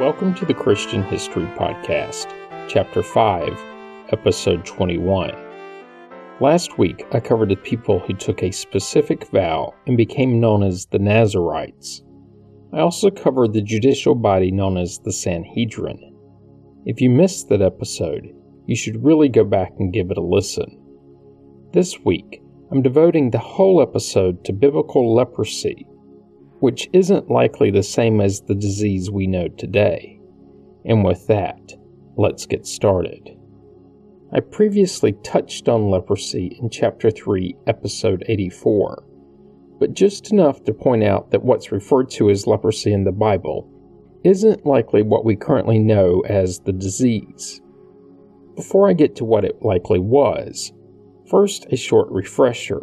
Welcome 0.00 0.32
to 0.36 0.46
the 0.46 0.54
Christian 0.54 1.02
History 1.02 1.44
Podcast, 1.58 2.26
Chapter 2.70 3.02
5, 3.02 3.62
Episode 4.08 4.64
21. 4.64 5.34
Last 6.40 6.78
week, 6.78 7.04
I 7.12 7.20
covered 7.20 7.50
the 7.50 7.56
people 7.56 7.98
who 7.98 8.14
took 8.14 8.42
a 8.42 8.50
specific 8.50 9.28
vow 9.28 9.74
and 9.86 9.98
became 9.98 10.40
known 10.40 10.62
as 10.62 10.86
the 10.86 10.98
Nazarites. 10.98 12.00
I 12.72 12.78
also 12.78 13.10
covered 13.10 13.52
the 13.52 13.60
judicial 13.60 14.14
body 14.14 14.50
known 14.50 14.78
as 14.78 15.00
the 15.00 15.12
Sanhedrin. 15.12 16.16
If 16.86 17.02
you 17.02 17.10
missed 17.10 17.50
that 17.50 17.60
episode, 17.60 18.26
you 18.64 18.76
should 18.76 19.04
really 19.04 19.28
go 19.28 19.44
back 19.44 19.72
and 19.78 19.92
give 19.92 20.10
it 20.10 20.16
a 20.16 20.22
listen. 20.22 20.80
This 21.74 22.00
week, 22.06 22.40
I'm 22.72 22.80
devoting 22.80 23.32
the 23.32 23.38
whole 23.38 23.82
episode 23.82 24.46
to 24.46 24.54
biblical 24.54 25.14
leprosy 25.14 25.86
which 26.60 26.88
isn't 26.92 27.30
likely 27.30 27.70
the 27.70 27.82
same 27.82 28.20
as 28.20 28.42
the 28.42 28.54
disease 28.54 29.10
we 29.10 29.26
know 29.26 29.48
today. 29.48 30.20
And 30.84 31.04
with 31.04 31.26
that, 31.26 31.72
let's 32.16 32.46
get 32.46 32.66
started. 32.66 33.36
I 34.32 34.40
previously 34.40 35.12
touched 35.24 35.68
on 35.68 35.90
leprosy 35.90 36.56
in 36.60 36.70
Chapter 36.70 37.10
3, 37.10 37.56
Episode 37.66 38.24
84, 38.28 39.04
but 39.80 39.94
just 39.94 40.30
enough 40.30 40.62
to 40.64 40.72
point 40.72 41.02
out 41.02 41.30
that 41.30 41.42
what's 41.42 41.72
referred 41.72 42.10
to 42.10 42.30
as 42.30 42.46
leprosy 42.46 42.92
in 42.92 43.04
the 43.04 43.12
Bible 43.12 43.68
isn't 44.22 44.66
likely 44.66 45.02
what 45.02 45.24
we 45.24 45.34
currently 45.34 45.78
know 45.78 46.20
as 46.28 46.60
the 46.60 46.72
disease. 46.72 47.60
Before 48.54 48.88
I 48.88 48.92
get 48.92 49.16
to 49.16 49.24
what 49.24 49.44
it 49.44 49.62
likely 49.62 49.98
was, 49.98 50.72
first 51.28 51.66
a 51.72 51.76
short 51.76 52.08
refresher. 52.10 52.82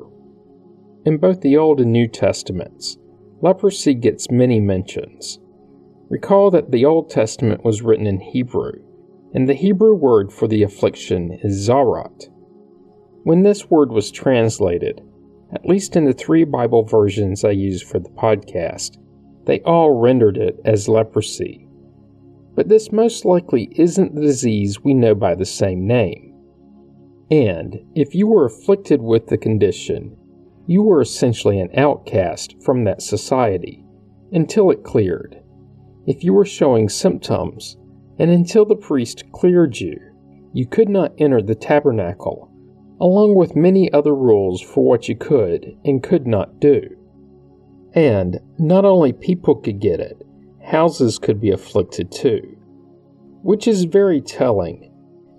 In 1.06 1.18
both 1.18 1.42
the 1.42 1.56
Old 1.56 1.80
and 1.80 1.92
New 1.92 2.08
Testaments, 2.08 2.98
leprosy 3.42 3.94
gets 3.94 4.32
many 4.32 4.60
mentions. 4.60 5.40
Recall 6.10 6.52
that 6.52 6.72
the 6.72 6.86
Old 6.86 7.10
Testament 7.10 7.64
was 7.64 7.82
written 7.82 8.08
in 8.08 8.20
Hebrew, 8.20 8.74
and 9.34 9.48
the 9.48 9.54
Hebrew 9.54 9.94
word 9.94 10.32
for 10.32 10.48
the 10.48 10.64
affliction 10.64 11.38
is 11.44 11.68
tzara'at. 11.68 12.30
When 13.24 13.44
this 13.44 13.70
word 13.70 13.92
was 13.92 14.10
translated, 14.10 15.02
at 15.54 15.66
least 15.66 15.96
in 15.96 16.06
the 16.06 16.14
three 16.14 16.46
Bible 16.46 16.84
versions 16.84 17.44
I 17.44 17.52
use 17.52 17.82
for 17.82 18.00
the 18.00 18.10
podcast, 18.10 18.98
they 19.46 19.62
all 19.62 19.92
rendered 19.92 20.38
it 20.38 20.60
as 20.66 20.90
leprosy. 20.90 21.68
But 22.56 22.70
this 22.70 22.92
most 22.92 23.24
likely 23.24 23.70
isn't 23.76 24.16
the 24.16 24.22
disease 24.22 24.84
we 24.84 24.94
know 24.94 25.14
by 25.14 25.36
the 25.36 25.46
same 25.46 25.86
name. 25.86 26.34
And 27.30 27.80
if 27.94 28.16
you 28.16 28.28
were 28.28 28.46
afflicted 28.46 29.02
with 29.02 29.28
the 29.28 29.38
condition, 29.38 30.17
you 30.68 30.84
were 30.84 31.02
essentially 31.02 31.60
an 31.60 31.70
outcast 31.78 32.56
from 32.64 32.84
that 32.84 33.02
society 33.02 33.86
until 34.34 34.70
it 34.70 34.84
cleared. 34.84 35.42
If 36.06 36.24
you 36.24 36.34
were 36.34 36.46
showing 36.46 36.90
symptoms, 36.90 37.78
and 38.20 38.30
until 38.30 38.66
the 38.66 38.76
priest 38.76 39.24
cleared 39.32 39.80
you, 39.80 39.98
you 40.54 40.68
could 40.68 40.90
not 40.90 41.14
enter 41.18 41.42
the 41.42 41.56
tabernacle, 41.56 42.52
along 43.00 43.36
with 43.36 43.56
many 43.56 43.92
other 43.94 44.14
rules 44.14 44.62
for 44.62 44.84
what 44.84 45.08
you 45.08 45.16
could 45.16 45.78
and 45.86 46.04
could 46.04 46.28
not 46.28 46.60
do. 46.60 46.82
And 47.94 48.40
not 48.58 48.84
only 48.84 49.14
people 49.14 49.56
could 49.56 49.80
get 49.80 50.00
it, 50.02 50.22
houses 50.64 51.18
could 51.18 51.40
be 51.40 51.52
afflicted 51.52 52.12
too. 52.12 52.58
Which 53.42 53.68
is 53.68 53.86
very 53.86 54.20
telling. 54.20 54.92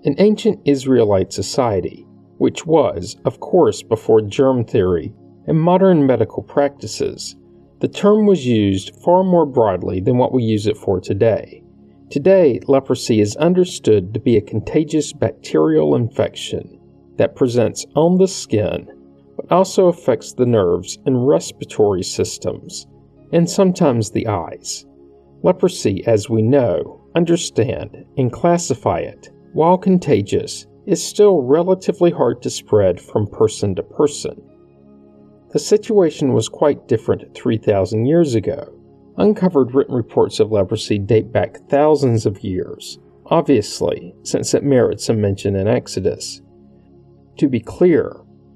In 0.03 0.15
ancient 0.17 0.61
Israelite 0.65 1.33
society, 1.33 2.07
which 2.37 2.65
was, 2.65 3.17
of 3.25 3.39
course, 3.39 3.83
before 3.83 4.21
germ 4.21 4.63
theory 4.63 5.13
and 5.49 5.59
modern 5.59 6.05
medical 6.05 6.43
practices, 6.43 7.35
the 7.79 7.87
term 7.87 8.27
was 8.27 8.45
used 8.45 8.95
far 9.03 9.23
more 9.23 9.47
broadly 9.47 9.99
than 9.99 10.17
what 10.17 10.31
we 10.31 10.43
use 10.43 10.67
it 10.67 10.77
for 10.77 10.99
today. 10.99 11.63
Today, 12.11 12.59
leprosy 12.67 13.19
is 13.19 13.35
understood 13.37 14.13
to 14.13 14.19
be 14.19 14.37
a 14.37 14.41
contagious 14.41 15.11
bacterial 15.11 15.95
infection 15.95 16.79
that 17.17 17.35
presents 17.35 17.85
on 17.95 18.19
the 18.19 18.27
skin, 18.27 18.87
but 19.35 19.51
also 19.51 19.87
affects 19.87 20.33
the 20.33 20.45
nerves 20.45 20.99
and 21.07 21.27
respiratory 21.27 22.03
systems, 22.03 22.85
and 23.33 23.49
sometimes 23.49 24.11
the 24.11 24.27
eyes. 24.27 24.85
Leprosy, 25.41 26.05
as 26.05 26.29
we 26.29 26.43
know, 26.43 27.01
understand, 27.15 28.05
and 28.17 28.31
classify 28.31 28.99
it, 28.99 29.29
while 29.53 29.79
contagious, 29.79 30.67
is 30.85 31.03
still 31.03 31.41
relatively 31.41 32.11
hard 32.11 32.39
to 32.43 32.51
spread 32.51 33.01
from 33.01 33.25
person 33.25 33.73
to 33.73 33.81
person. 33.81 34.39
The 35.51 35.59
situation 35.59 36.33
was 36.33 36.47
quite 36.47 36.87
different 36.87 37.33
3,000 37.33 38.05
years 38.05 38.35
ago. 38.35 38.71
Uncovered 39.17 39.73
written 39.73 39.95
reports 39.95 40.39
of 40.39 40.51
leprosy 40.51 40.99
date 40.99 41.31
back 41.31 41.57
thousands 41.69 42.27
of 42.27 42.43
years, 42.43 42.99
obviously, 43.25 44.13
since 44.21 44.53
it 44.53 44.63
merits 44.63 45.09
a 45.09 45.13
mention 45.13 45.55
in 45.55 45.67
Exodus. 45.67 46.41
To 47.37 47.49
be 47.49 47.59
clear, 47.59 48.15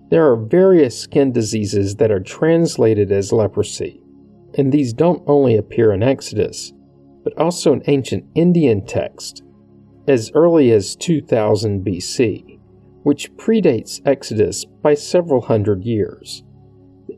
there 0.10 0.30
are 0.30 0.36
various 0.36 0.98
skin 0.98 1.32
diseases 1.32 1.96
that 1.96 2.12
are 2.12 2.20
translated 2.20 3.12
as 3.12 3.34
leprosy, 3.34 4.04
and 4.56 4.72
these 4.72 4.94
don't 4.94 5.24
only 5.26 5.58
appear 5.58 5.94
in 5.94 6.04
Exodus, 6.04 6.74
but 7.24 7.36
also 7.40 7.74
in 7.74 7.82
ancient 7.88 8.26
Indian 8.36 8.86
texts 8.86 9.42
as 10.08 10.32
early 10.36 10.72
as 10.72 10.96
2000 10.96 11.84
BC, 11.84 12.60
which 13.02 13.34
predates 13.34 14.00
Exodus 14.06 14.64
by 14.64 14.94
several 14.94 15.42
hundred 15.42 15.84
years. 15.84 16.44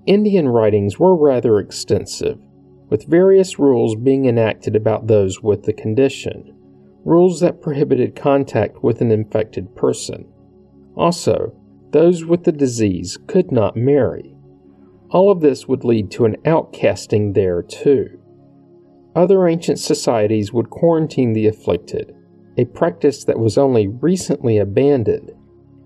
Indian 0.06 0.48
writings 0.48 1.00
were 1.00 1.16
rather 1.16 1.60
extensive, 1.60 2.40
with 2.90 3.08
various 3.08 3.58
rules 3.58 3.96
being 3.96 4.26
enacted 4.26 4.76
about 4.76 5.08
those 5.08 5.42
with 5.42 5.64
the 5.64 5.74
condition, 5.74 6.56
rules 7.04 7.40
that 7.40 7.62
prohibited 7.62 8.16
contact 8.16 8.84
with 8.84 9.02
an 9.02 9.12
infected 9.12 9.76
person. 9.76 10.26
Also, 10.96 11.54
those 11.92 12.24
with 12.24 12.44
the 12.44 12.52
disease 12.52 13.18
could 13.26 13.52
not 13.52 13.76
marry. 13.76 14.36
All 15.10 15.32
of 15.32 15.42
this 15.42 15.68
would 15.68 15.84
lead 15.84 16.12
to 16.12 16.26
an 16.26 16.36
outcasting 16.46 17.34
there 17.34 17.64
too. 17.64 18.20
Other 19.16 19.48
ancient 19.48 19.80
societies 19.80 20.54
would 20.54 20.70
quarantine 20.70 21.34
the 21.34 21.48
afflicted, 21.48 22.14
a 22.58 22.66
practice 22.66 23.24
that 23.24 23.40
was 23.40 23.58
only 23.58 23.88
recently 23.88 24.58
abandoned, 24.58 25.32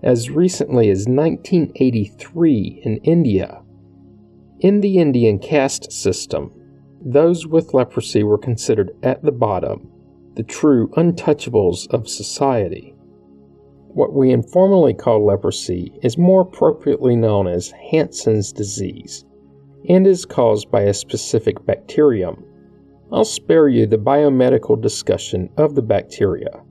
as 0.02 0.30
recently 0.30 0.90
as 0.90 1.06
1983 1.06 2.82
in 2.84 2.96
India. 2.98 3.62
In 4.60 4.80
the 4.80 4.98
Indian 4.98 5.38
caste 5.38 5.90
system, 5.90 6.52
those 7.00 7.46
with 7.46 7.74
leprosy 7.74 8.22
were 8.22 8.38
considered 8.38 8.92
at 9.02 9.22
the 9.22 9.32
bottom, 9.32 9.90
the 10.34 10.42
true 10.42 10.88
untouchables 10.96 11.88
of 11.92 12.08
society. 12.08 12.94
What 13.88 14.12
we 14.12 14.30
informally 14.30 14.94
call 14.94 15.24
leprosy 15.24 15.92
is 16.02 16.18
more 16.18 16.42
appropriately 16.42 17.16
known 17.16 17.48
as 17.48 17.72
Hansen's 17.90 18.52
disease 18.52 19.24
and 19.88 20.06
is 20.06 20.26
caused 20.26 20.70
by 20.70 20.82
a 20.82 20.94
specific 20.94 21.64
bacterium 21.64 22.44
I'll 23.12 23.24
spare 23.24 23.66
you 23.66 23.86
the 23.86 23.98
biomedical 23.98 24.80
discussion 24.80 25.50
of 25.56 25.74
the 25.74 25.82
bacteria, 25.82 26.62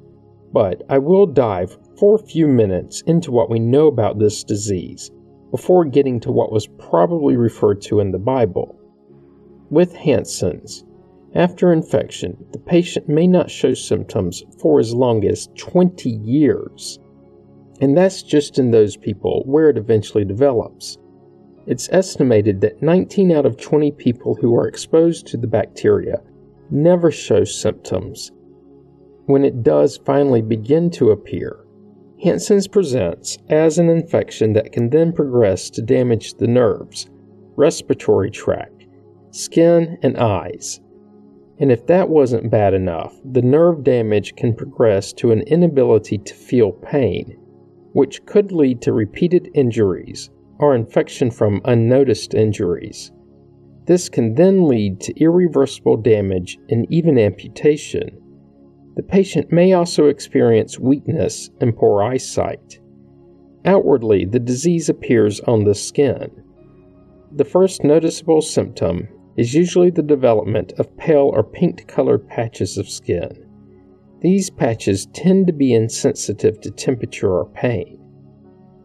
but 0.53 0.83
I 0.87 0.97
will 0.97 1.25
dive 1.25 1.77
for 1.97 2.15
a 2.15 2.25
few 2.25 2.47
minutes 2.47 3.01
into 3.01 3.31
what 3.31 3.49
we 3.49 3.59
know 3.59 3.87
about 3.87 4.19
this 4.19 4.45
disease 4.45 5.11
before 5.51 5.85
getting 5.85 6.19
to 6.19 6.31
what 6.31 6.51
was 6.51 6.67
probably 6.67 7.35
referred 7.35 7.81
to 7.81 7.99
in 7.99 8.11
the 8.11 8.19
Bible. 8.19 8.75
With 9.69 9.93
Hansen's, 9.93 10.83
after 11.35 11.71
infection, 11.71 12.43
the 12.51 12.59
patient 12.59 13.07
may 13.07 13.27
not 13.27 13.51
show 13.51 13.73
symptoms 13.73 14.43
for 14.59 14.79
as 14.79 14.95
long 14.95 15.25
as 15.25 15.49
20 15.57 16.09
years. 16.09 16.99
And 17.81 17.95
that's 17.95 18.23
just 18.23 18.57
in 18.57 18.71
those 18.71 18.97
people 18.97 19.43
where 19.45 19.69
it 19.69 19.77
eventually 19.77 20.25
develops. 20.25 20.97
It's 21.67 21.89
estimated 21.91 22.61
that 22.61 22.81
19 22.81 23.31
out 23.31 23.45
of 23.45 23.57
20 23.57 23.91
people 23.91 24.35
who 24.35 24.55
are 24.55 24.67
exposed 24.67 25.27
to 25.27 25.37
the 25.37 25.47
bacteria 25.47 26.21
never 26.71 27.11
show 27.11 27.43
symptoms. 27.43 28.31
When 29.27 29.45
it 29.45 29.61
does 29.61 29.97
finally 29.97 30.41
begin 30.41 30.89
to 30.91 31.11
appear, 31.11 31.59
Hansen's 32.23 32.67
presents 32.67 33.37
as 33.49 33.77
an 33.77 33.89
infection 33.89 34.51
that 34.53 34.73
can 34.73 34.89
then 34.89 35.13
progress 35.13 35.69
to 35.69 35.81
damage 35.81 36.33
the 36.33 36.47
nerves, 36.47 37.09
respiratory 37.55 38.29
tract, 38.29 38.85
skin, 39.31 39.97
and 40.01 40.17
eyes. 40.17 40.81
And 41.59 41.71
if 41.71 41.87
that 41.87 42.09
wasn't 42.09 42.51
bad 42.51 42.73
enough, 42.73 43.15
the 43.23 43.41
nerve 43.41 43.83
damage 43.83 44.35
can 44.35 44.53
progress 44.53 45.13
to 45.13 45.31
an 45.31 45.41
inability 45.41 46.17
to 46.17 46.33
feel 46.33 46.71
pain, 46.71 47.37
which 47.93 48.25
could 48.25 48.51
lead 48.51 48.81
to 48.81 48.93
repeated 48.93 49.49
injuries 49.53 50.29
or 50.59 50.75
infection 50.75 51.31
from 51.31 51.61
unnoticed 51.63 52.33
injuries. 52.33 53.11
This 53.85 54.09
can 54.09 54.35
then 54.35 54.67
lead 54.67 54.99
to 55.01 55.19
irreversible 55.19 55.97
damage 55.97 56.57
and 56.69 56.85
even 56.91 57.17
amputation. 57.17 58.18
The 58.95 59.03
patient 59.03 59.51
may 59.51 59.73
also 59.73 60.07
experience 60.07 60.79
weakness 60.79 61.49
and 61.61 61.75
poor 61.75 62.03
eyesight. 62.03 62.79
Outwardly, 63.65 64.25
the 64.25 64.39
disease 64.39 64.89
appears 64.89 65.39
on 65.41 65.63
the 65.63 65.75
skin. 65.75 66.31
The 67.31 67.45
first 67.45 67.83
noticeable 67.83 68.41
symptom 68.41 69.07
is 69.37 69.53
usually 69.53 69.89
the 69.89 70.01
development 70.01 70.73
of 70.79 70.97
pale 70.97 71.31
or 71.33 71.43
pink 71.43 71.87
colored 71.87 72.27
patches 72.27 72.77
of 72.77 72.89
skin. 72.89 73.45
These 74.21 74.49
patches 74.49 75.05
tend 75.13 75.47
to 75.47 75.53
be 75.53 75.73
insensitive 75.73 76.59
to 76.61 76.71
temperature 76.71 77.31
or 77.31 77.45
pain. 77.45 77.99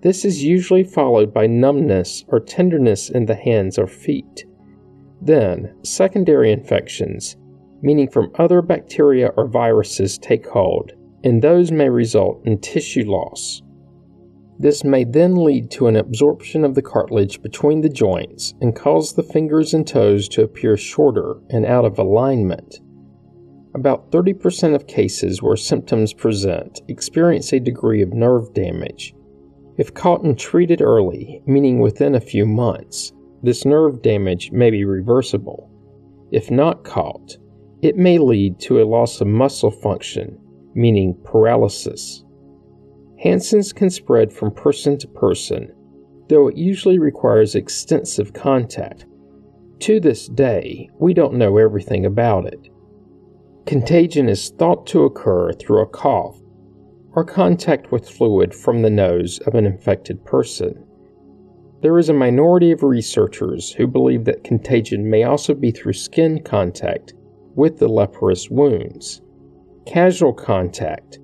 This 0.03 0.25
is 0.25 0.45
usually 0.45 0.85
followed 0.85 1.33
by 1.33 1.47
numbness 1.47 2.25
or 2.29 2.39
tenderness 2.39 3.09
in 3.09 3.27
the 3.27 3.35
hands 3.35 3.79
or 3.79 3.87
feet. 3.87 4.45
Then, 5.23 5.75
secondary 5.83 6.53
infections, 6.53 7.37
meaning 7.85 8.09
from 8.09 8.33
other 8.39 8.63
bacteria 8.63 9.29
or 9.37 9.47
viruses, 9.47 10.17
take 10.17 10.49
hold, 10.49 10.93
and 11.23 11.43
those 11.43 11.71
may 11.71 11.89
result 11.89 12.41
in 12.47 12.59
tissue 12.59 13.05
loss. 13.05 13.63
This 14.59 14.85
may 14.85 15.05
then 15.05 15.37
lead 15.37 15.71
to 15.73 15.89
an 15.89 15.97
absorption 15.97 16.65
of 16.65 16.75
the 16.75 16.83
cartilage 16.83 17.43
between 17.43 17.83
the 17.83 17.91
joints 17.91 18.55
and 18.63 18.75
cause 18.75 19.13
the 19.13 19.23
fingers 19.23 19.75
and 19.75 19.87
toes 19.87 20.29
to 20.31 20.43
appear 20.43 20.79
shorter 20.79 21.35
and 21.51 21.67
out 21.67 21.85
of 21.85 21.99
alignment. 21.99 22.81
About 23.75 24.11
30% 24.11 24.75
of 24.75 24.87
cases 24.87 25.43
where 25.43 25.57
symptoms 25.57 26.15
present 26.15 26.81
experience 26.89 27.53
a 27.53 27.61
degree 27.61 28.01
of 28.01 28.15
nerve 28.15 28.55
damage. 28.55 29.15
If 29.77 29.93
caught 29.93 30.23
and 30.23 30.39
treated 30.39 30.81
early, 30.81 31.43
meaning 31.47 31.81
within 31.81 32.15
a 32.15 32.21
few 32.21 32.47
months, 32.47 33.13
this 33.43 33.67
nerve 33.67 34.01
damage 34.01 34.53
may 34.53 34.71
be 34.71 34.87
reversible. 34.87 35.69
If 36.31 36.51
not 36.51 36.85
caught, 36.85 37.37
it 37.85 37.99
may 37.99 38.17
lead 38.17 38.59
to 38.59 38.81
a 38.81 38.89
loss 38.89 39.21
of 39.21 39.27
muscle 39.27 39.71
function, 39.71 40.39
meaning 40.75 41.15
paralysis. 41.23 42.25
Hansen's 43.19 43.75
can 43.75 43.91
spread 43.91 44.33
from 44.33 44.51
person 44.51 44.97
to 44.97 45.07
person, 45.07 45.71
though 46.31 46.49
it 46.49 46.57
usually 46.57 46.99
requires 46.99 47.55
extensive 47.55 48.33
contact. 48.33 49.05
To 49.81 50.01
this 50.01 50.29
day, 50.29 50.89
we 50.99 51.13
don't 51.13 51.35
know 51.35 51.59
everything 51.59 52.07
about 52.07 52.47
it. 52.47 52.71
Contagion 53.67 54.31
is 54.31 54.49
thought 54.49 54.87
to 54.87 55.05
occur 55.05 55.53
through 55.53 55.83
a 55.83 55.87
cough 55.87 56.41
or 57.13 57.23
contact 57.23 57.93
with 57.93 58.09
fluid 58.09 58.55
from 58.55 58.81
the 58.81 58.89
nose 58.89 59.41
of 59.41 59.55
an 59.55 59.67
infected 59.67 60.25
person. 60.25 60.87
There 61.83 61.99
is 61.99 62.09
a 62.09 62.15
minority 62.15 62.73
of 62.73 62.83
researchers 62.83 63.73
who 63.73 63.87
believe 63.87 64.25
that 64.25 64.43
contagion 64.43 65.11
may 65.11 65.25
also 65.25 65.53
be 65.53 65.71
through 65.71 65.93
skin 65.93 66.43
contact 66.43 67.13
with 67.55 67.79
the 67.79 67.89
leprous 67.89 68.51
wounds. 68.51 69.23
Casual 69.87 70.33
contact, 70.33 71.19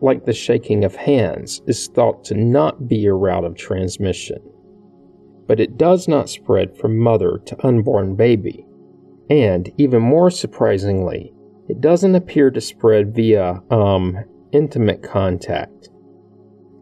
like 0.00 0.24
the 0.24 0.32
shaking 0.32 0.84
of 0.84 0.94
hands, 0.94 1.62
is 1.66 1.88
thought 1.88 2.24
to 2.24 2.34
not 2.34 2.88
be 2.88 3.06
a 3.06 3.12
route 3.12 3.44
of 3.44 3.56
transmission. 3.56 4.38
But 5.46 5.60
it 5.60 5.76
does 5.76 6.08
not 6.08 6.28
spread 6.28 6.76
from 6.76 6.98
mother 6.98 7.40
to 7.46 7.66
unborn 7.66 8.16
baby. 8.16 8.66
And, 9.30 9.70
even 9.76 10.02
more 10.02 10.30
surprisingly, 10.30 11.32
it 11.68 11.80
doesn't 11.80 12.14
appear 12.14 12.50
to 12.50 12.60
spread 12.60 13.14
via, 13.14 13.60
um, 13.70 14.18
intimate 14.52 15.02
contact. 15.02 15.90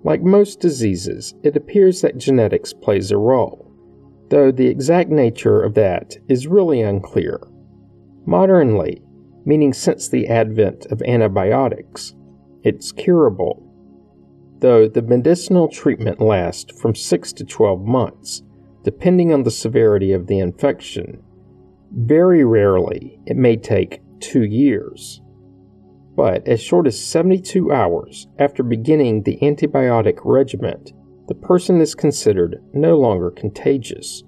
Like 0.02 0.22
most 0.22 0.60
diseases, 0.60 1.34
it 1.42 1.56
appears 1.56 2.02
that 2.02 2.18
genetics 2.18 2.72
plays 2.72 3.10
a 3.10 3.16
role, 3.16 3.72
though 4.28 4.52
the 4.52 4.66
exact 4.66 5.10
nature 5.10 5.62
of 5.62 5.74
that 5.74 6.16
is 6.28 6.46
really 6.46 6.82
unclear. 6.82 7.40
Modernly, 8.26 9.03
meaning 9.44 9.73
since 9.73 10.09
the 10.09 10.29
advent 10.29 10.87
of 10.87 11.03
antibiotics, 11.03 12.15
it's 12.62 12.93
curable, 12.93 13.62
though 14.61 14.88
the 14.88 15.03
medicinal 15.03 15.69
treatment 15.69 16.21
lasts 16.21 16.79
from 16.81 16.94
6 16.94 17.32
to 17.35 17.44
12 17.44 17.82
months, 17.82 18.43
depending 18.82 19.32
on 19.32 19.43
the 19.43 19.50
severity 19.50 20.12
of 20.12 20.26
the 20.26 20.38
infection. 20.38 21.23
Very 21.93 22.44
rarely, 22.44 23.21
it 23.26 23.37
may 23.37 23.56
take 23.56 24.00
two 24.21 24.44
years. 24.44 25.21
But 26.17 26.49
as 26.49 26.62
short 26.62 26.87
as 26.87 26.99
72 26.99 27.73
hours 27.73 28.29
after 28.38 28.62
beginning 28.62 29.23
the 29.23 29.38
antibiotic 29.43 30.21
regimen, 30.25 30.85
the 31.29 31.35
person 31.35 31.81
is 31.81 31.94
considered 31.94 32.62
no 32.73 32.99
longer 32.99 33.31
contagious. 33.31 34.23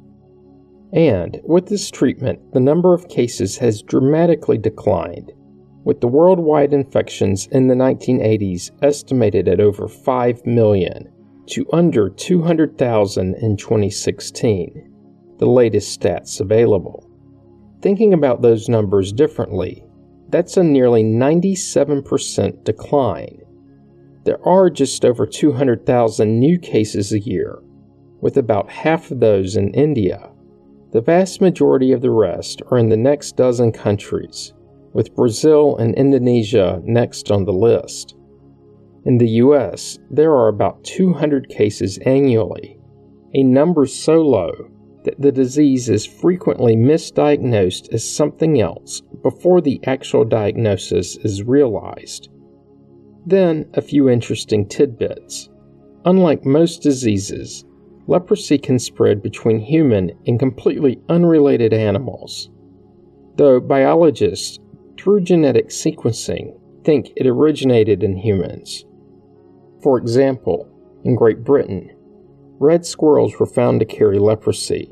And 0.93 1.41
with 1.45 1.67
this 1.67 1.91
treatment, 1.91 2.53
the 2.53 2.61
number 2.61 2.95
of 2.95 3.09
cases 3.09 3.59
has 3.59 3.83
dramatically 3.83 4.59
declined 4.59 5.33
with 5.87 6.01
the 6.01 6.09
worldwide 6.09 6.73
infections 6.73 7.47
in 7.53 7.69
the 7.69 7.75
1980s 7.75 8.73
estimated 8.83 9.47
at 9.47 9.61
over 9.61 9.87
5 9.87 10.45
million 10.45 11.09
to 11.47 11.65
under 11.73 12.11
200,000 12.11 13.37
in 13.37 13.57
2016, 13.57 14.93
the 15.39 15.47
latest 15.47 16.01
stats 16.01 16.41
available. 16.41 17.09
Thinking 17.83 18.15
about 18.15 18.43
those 18.43 18.69
numbers 18.69 19.13
differently, 19.13 19.85
that's 20.29 20.57
a 20.57 20.65
nearly 20.65 21.05
97% 21.05 22.65
decline. 22.65 23.39
There 24.25 24.45
are 24.45 24.69
just 24.69 25.05
over 25.05 25.25
200,000 25.25 26.41
new 26.41 26.59
cases 26.59 27.13
a 27.13 27.21
year, 27.21 27.61
with 28.21 28.37
about 28.39 28.69
half 28.69 29.13
of 29.13 29.21
those 29.21 29.55
in 29.55 29.73
India. 29.73 30.33
The 30.97 31.03
vast 31.03 31.43
majority 31.43 31.93
of 31.93 32.01
the 32.01 32.11
rest 32.11 32.63
are 32.71 32.79
in 32.79 32.89
the 32.89 32.97
next 32.97 33.37
dozen 33.37 33.71
countries, 33.71 34.55
with 34.95 35.15
Brazil 35.15 35.77
and 35.77 35.95
Indonesia 35.95 36.81
next 36.87 37.31
on 37.31 37.45
the 37.45 37.53
list. 37.53 38.17
In 39.05 39.19
the 39.19 39.29
US, 39.45 39.99
there 40.11 40.33
are 40.33 40.49
about 40.49 40.83
200 40.85 41.51
cases 41.51 41.99
annually, 42.07 42.79
a 43.35 43.43
number 43.43 43.85
so 43.85 44.23
low 44.23 44.53
that 45.05 45.21
the 45.21 45.31
disease 45.31 45.91
is 45.91 46.07
frequently 46.07 46.75
misdiagnosed 46.75 47.93
as 47.93 48.03
something 48.03 48.59
else 48.59 49.03
before 49.23 49.61
the 49.61 49.79
actual 49.85 50.25
diagnosis 50.25 51.19
is 51.19 51.43
realized. 51.43 52.31
Then, 53.27 53.67
a 53.75 53.83
few 53.83 54.09
interesting 54.09 54.67
tidbits. 54.67 55.51
Unlike 56.07 56.47
most 56.47 56.81
diseases, 56.83 57.67
leprosy 58.07 58.59
can 58.59 58.79
spread 58.79 59.23
between 59.23 59.59
human 59.59 60.13
and 60.27 60.39
completely 60.39 61.01
unrelated 61.09 61.73
animals. 61.73 62.51
Though 63.37 63.61
biologists 63.61 64.59
through 64.97 65.21
genetic 65.23 65.69
sequencing, 65.69 66.59
think 66.85 67.13
it 67.17 67.27
originated 67.27 68.03
in 68.03 68.17
humans. 68.17 68.85
For 69.83 69.99
example, 69.99 70.69
in 71.05 71.17
Great 71.17 71.45
Britain, 71.45 71.91
red 72.59 72.87
squirrels 72.87 73.39
were 73.39 73.47
found 73.47 73.81
to 73.81 73.87
carry 73.87 74.19
leprosy, 74.19 74.91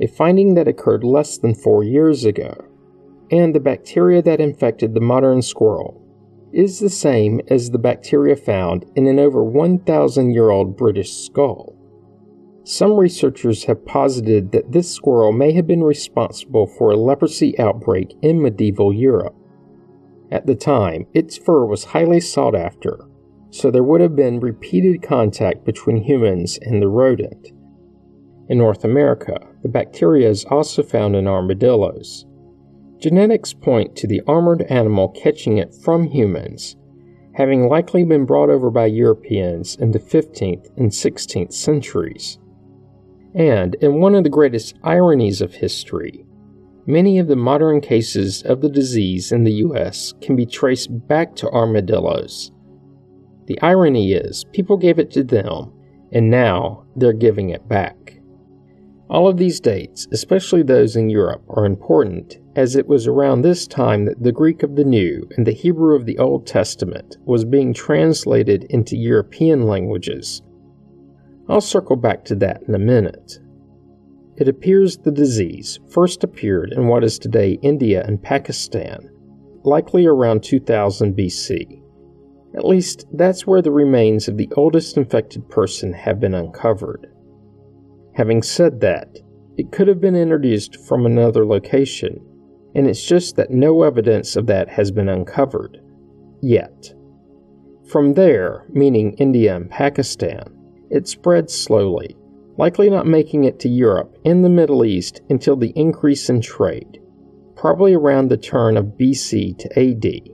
a 0.00 0.06
finding 0.06 0.54
that 0.54 0.68
occurred 0.68 1.04
less 1.04 1.38
than 1.38 1.54
four 1.54 1.82
years 1.82 2.24
ago, 2.24 2.54
and 3.30 3.54
the 3.54 3.60
bacteria 3.60 4.22
that 4.22 4.40
infected 4.40 4.94
the 4.94 5.00
modern 5.00 5.42
squirrel 5.42 5.98
is 6.52 6.80
the 6.80 6.90
same 6.90 7.40
as 7.48 7.70
the 7.70 7.78
bacteria 7.78 8.36
found 8.36 8.84
in 8.94 9.06
an 9.06 9.18
over 9.18 9.42
1,000 9.42 10.32
year 10.32 10.50
old 10.50 10.76
British 10.76 11.12
skull. 11.16 11.74
Some 12.64 12.96
researchers 12.96 13.64
have 13.64 13.84
posited 13.84 14.52
that 14.52 14.70
this 14.70 14.88
squirrel 14.88 15.32
may 15.32 15.52
have 15.52 15.66
been 15.66 15.82
responsible 15.82 16.66
for 16.66 16.90
a 16.90 16.96
leprosy 16.96 17.58
outbreak 17.58 18.14
in 18.22 18.40
medieval 18.40 18.92
Europe. 18.92 19.34
At 20.30 20.46
the 20.46 20.54
time, 20.54 21.06
its 21.12 21.36
fur 21.36 21.66
was 21.66 21.84
highly 21.86 22.20
sought 22.20 22.54
after, 22.54 23.00
so 23.50 23.70
there 23.70 23.82
would 23.82 24.00
have 24.00 24.14
been 24.14 24.38
repeated 24.38 25.02
contact 25.02 25.64
between 25.64 26.04
humans 26.04 26.58
and 26.62 26.80
the 26.80 26.88
rodent. 26.88 27.48
In 28.48 28.58
North 28.58 28.84
America, 28.84 29.38
the 29.62 29.68
bacteria 29.68 30.30
is 30.30 30.44
also 30.44 30.84
found 30.84 31.16
in 31.16 31.26
armadillos. 31.26 32.26
Genetics 32.98 33.52
point 33.52 33.96
to 33.96 34.06
the 34.06 34.22
armored 34.28 34.62
animal 34.62 35.08
catching 35.08 35.58
it 35.58 35.74
from 35.74 36.04
humans, 36.04 36.76
having 37.34 37.68
likely 37.68 38.04
been 38.04 38.24
brought 38.24 38.50
over 38.50 38.70
by 38.70 38.86
Europeans 38.86 39.74
in 39.76 39.90
the 39.90 39.98
15th 39.98 40.68
and 40.76 40.90
16th 40.90 41.52
centuries. 41.52 42.38
And 43.34 43.74
in 43.76 44.00
one 44.00 44.14
of 44.14 44.24
the 44.24 44.30
greatest 44.30 44.74
ironies 44.82 45.40
of 45.40 45.54
history, 45.54 46.26
many 46.86 47.18
of 47.18 47.28
the 47.28 47.36
modern 47.36 47.80
cases 47.80 48.42
of 48.42 48.60
the 48.60 48.68
disease 48.68 49.32
in 49.32 49.44
the 49.44 49.52
US 49.66 50.12
can 50.20 50.36
be 50.36 50.44
traced 50.44 50.90
back 51.08 51.34
to 51.36 51.50
armadillos. 51.50 52.52
The 53.46 53.60
irony 53.62 54.12
is, 54.12 54.44
people 54.52 54.76
gave 54.76 54.98
it 54.98 55.10
to 55.12 55.24
them, 55.24 55.72
and 56.12 56.30
now 56.30 56.84
they're 56.94 57.14
giving 57.14 57.50
it 57.50 57.66
back. 57.68 58.18
All 59.08 59.28
of 59.28 59.36
these 59.36 59.60
dates, 59.60 60.06
especially 60.12 60.62
those 60.62 60.96
in 60.96 61.10
Europe, 61.10 61.42
are 61.48 61.64
important, 61.64 62.38
as 62.56 62.76
it 62.76 62.86
was 62.86 63.06
around 63.06 63.42
this 63.42 63.66
time 63.66 64.04
that 64.04 64.22
the 64.22 64.32
Greek 64.32 64.62
of 64.62 64.76
the 64.76 64.84
New 64.84 65.28
and 65.36 65.46
the 65.46 65.52
Hebrew 65.52 65.96
of 65.96 66.06
the 66.06 66.18
Old 66.18 66.46
Testament 66.46 67.16
was 67.24 67.44
being 67.44 67.74
translated 67.74 68.64
into 68.70 68.96
European 68.96 69.66
languages 69.66 70.42
I'll 71.48 71.60
circle 71.60 71.96
back 71.96 72.24
to 72.26 72.34
that 72.36 72.62
in 72.68 72.74
a 72.74 72.78
minute. 72.78 73.38
It 74.36 74.48
appears 74.48 74.96
the 74.96 75.12
disease 75.12 75.78
first 75.90 76.24
appeared 76.24 76.72
in 76.72 76.88
what 76.88 77.04
is 77.04 77.18
today 77.18 77.58
India 77.62 78.02
and 78.06 78.22
Pakistan, 78.22 79.10
likely 79.64 80.06
around 80.06 80.42
2000 80.42 81.14
BC. 81.16 81.82
At 82.54 82.66
least, 82.66 83.06
that's 83.12 83.46
where 83.46 83.62
the 83.62 83.70
remains 83.70 84.28
of 84.28 84.36
the 84.36 84.50
oldest 84.56 84.96
infected 84.96 85.48
person 85.48 85.92
have 85.92 86.20
been 86.20 86.34
uncovered. 86.34 87.06
Having 88.14 88.42
said 88.42 88.80
that, 88.80 89.18
It 89.58 89.70
could 89.70 89.86
have 89.88 90.00
been 90.00 90.16
introduced 90.16 90.80
from 90.86 91.04
another 91.04 91.44
location, 91.44 92.18
and 92.74 92.88
it's 92.88 93.04
just 93.04 93.36
that 93.36 93.50
no 93.50 93.82
evidence 93.82 94.34
of 94.34 94.46
that 94.46 94.68
has 94.70 94.90
been 94.90 95.08
uncovered. 95.08 95.78
Yet. 96.40 96.94
From 97.86 98.14
there, 98.14 98.66
meaning 98.70 99.12
India 99.18 99.54
and 99.54 99.68
Pakistan, 99.68 100.42
it 100.92 101.08
spread 101.08 101.50
slowly, 101.50 102.14
likely 102.58 102.90
not 102.90 103.06
making 103.06 103.44
it 103.44 103.58
to 103.58 103.68
Europe 103.68 104.14
and 104.24 104.44
the 104.44 104.48
Middle 104.48 104.84
East 104.84 105.22
until 105.30 105.56
the 105.56 105.72
increase 105.74 106.28
in 106.28 106.40
trade, 106.40 107.00
probably 107.56 107.94
around 107.94 108.28
the 108.28 108.36
turn 108.36 108.76
of 108.76 108.98
BC 108.98 109.56
to 109.58 109.80
AD. 109.80 110.28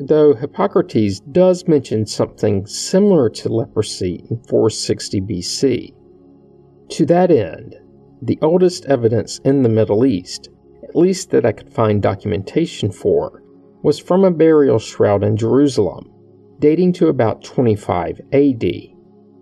Though 0.00 0.32
Hippocrates 0.32 1.18
does 1.18 1.66
mention 1.66 2.06
something 2.06 2.66
similar 2.66 3.28
to 3.30 3.52
leprosy 3.52 4.24
in 4.30 4.38
460 4.44 5.20
BC. 5.22 5.94
To 6.90 7.06
that 7.06 7.32
end, 7.32 7.74
the 8.22 8.38
oldest 8.40 8.86
evidence 8.86 9.40
in 9.44 9.62
the 9.62 9.68
Middle 9.68 10.06
East, 10.06 10.50
at 10.84 10.94
least 10.94 11.30
that 11.30 11.44
I 11.44 11.50
could 11.50 11.72
find 11.72 12.00
documentation 12.00 12.92
for, 12.92 13.42
was 13.82 13.98
from 13.98 14.24
a 14.24 14.30
burial 14.30 14.78
shroud 14.78 15.24
in 15.24 15.36
Jerusalem, 15.36 16.08
dating 16.60 16.92
to 16.94 17.08
about 17.08 17.42
25 17.42 18.20
AD. 18.32 18.64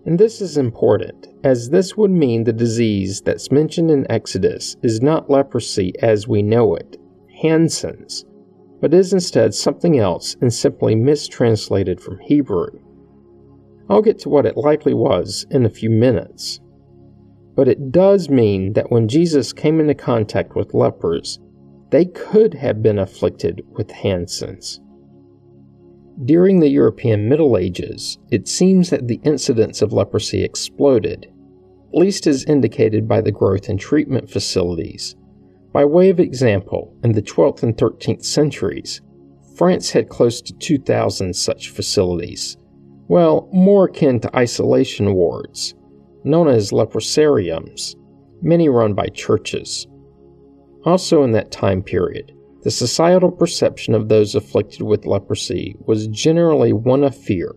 And 0.07 0.17
this 0.17 0.39
is 0.39 0.57
important, 0.57 1.27
as 1.43 1.69
this 1.69 1.97
would 1.97 2.11
mean 2.11 2.45
the 2.45 2.53
disease 2.53 3.19
that's 3.19 3.51
mentioned 3.51 3.91
in 3.91 4.09
Exodus 4.09 4.77
is 4.81 5.01
not 5.01 5.29
leprosy 5.29 5.91
as 6.01 6.29
we 6.29 6.41
know 6.41 6.75
it, 6.75 6.95
Hansen's, 7.41 8.23
but 8.79 8.93
is 8.93 9.11
instead 9.11 9.53
something 9.53 9.99
else 9.99 10.37
and 10.39 10.53
simply 10.53 10.95
mistranslated 10.95 11.99
from 11.99 12.19
Hebrew. 12.19 12.69
I'll 13.89 14.01
get 14.01 14.17
to 14.19 14.29
what 14.29 14.45
it 14.45 14.55
likely 14.55 14.93
was 14.93 15.45
in 15.51 15.65
a 15.65 15.69
few 15.69 15.89
minutes. 15.89 16.61
But 17.57 17.67
it 17.67 17.91
does 17.91 18.29
mean 18.29 18.71
that 18.73 18.89
when 18.89 19.09
Jesus 19.09 19.51
came 19.51 19.81
into 19.81 19.93
contact 19.93 20.55
with 20.55 20.73
lepers, 20.73 21.37
they 21.91 22.05
could 22.05 22.53
have 22.53 22.81
been 22.81 22.99
afflicted 22.99 23.61
with 23.71 23.91
Hansen's. 23.91 24.79
During 26.25 26.59
the 26.59 26.69
European 26.69 27.29
Middle 27.29 27.57
Ages, 27.57 28.17
it 28.31 28.47
seems 28.47 28.89
that 28.89 29.07
the 29.07 29.21
incidence 29.23 29.83
of 29.83 29.93
leprosy 29.93 30.43
exploded, 30.43 31.27
at 31.93 31.99
least 31.99 32.25
as 32.25 32.43
indicated 32.45 33.07
by 33.07 33.21
the 33.21 33.31
growth 33.31 33.69
in 33.69 33.77
treatment 33.77 34.27
facilities. 34.27 35.15
By 35.71 35.85
way 35.85 36.09
of 36.09 36.19
example, 36.19 36.91
in 37.03 37.11
the 37.11 37.21
12th 37.21 37.61
and 37.61 37.77
13th 37.77 38.25
centuries, 38.25 38.99
France 39.55 39.91
had 39.91 40.09
close 40.09 40.41
to 40.41 40.53
2,000 40.53 41.35
such 41.35 41.69
facilities. 41.69 42.57
Well, 43.07 43.47
more 43.53 43.85
akin 43.85 44.19
to 44.21 44.35
isolation 44.35 45.13
wards, 45.13 45.75
known 46.23 46.47
as 46.47 46.71
leprosariums, 46.71 47.95
many 48.41 48.69
run 48.69 48.95
by 48.95 49.07
churches. 49.07 49.85
Also, 50.83 51.23
in 51.23 51.31
that 51.33 51.51
time 51.51 51.83
period, 51.83 52.33
the 52.63 52.71
societal 52.71 53.31
perception 53.31 53.93
of 53.93 54.09
those 54.09 54.35
afflicted 54.35 54.81
with 54.81 55.05
leprosy 55.05 55.75
was 55.79 56.07
generally 56.07 56.73
one 56.73 57.03
of 57.03 57.15
fear, 57.15 57.53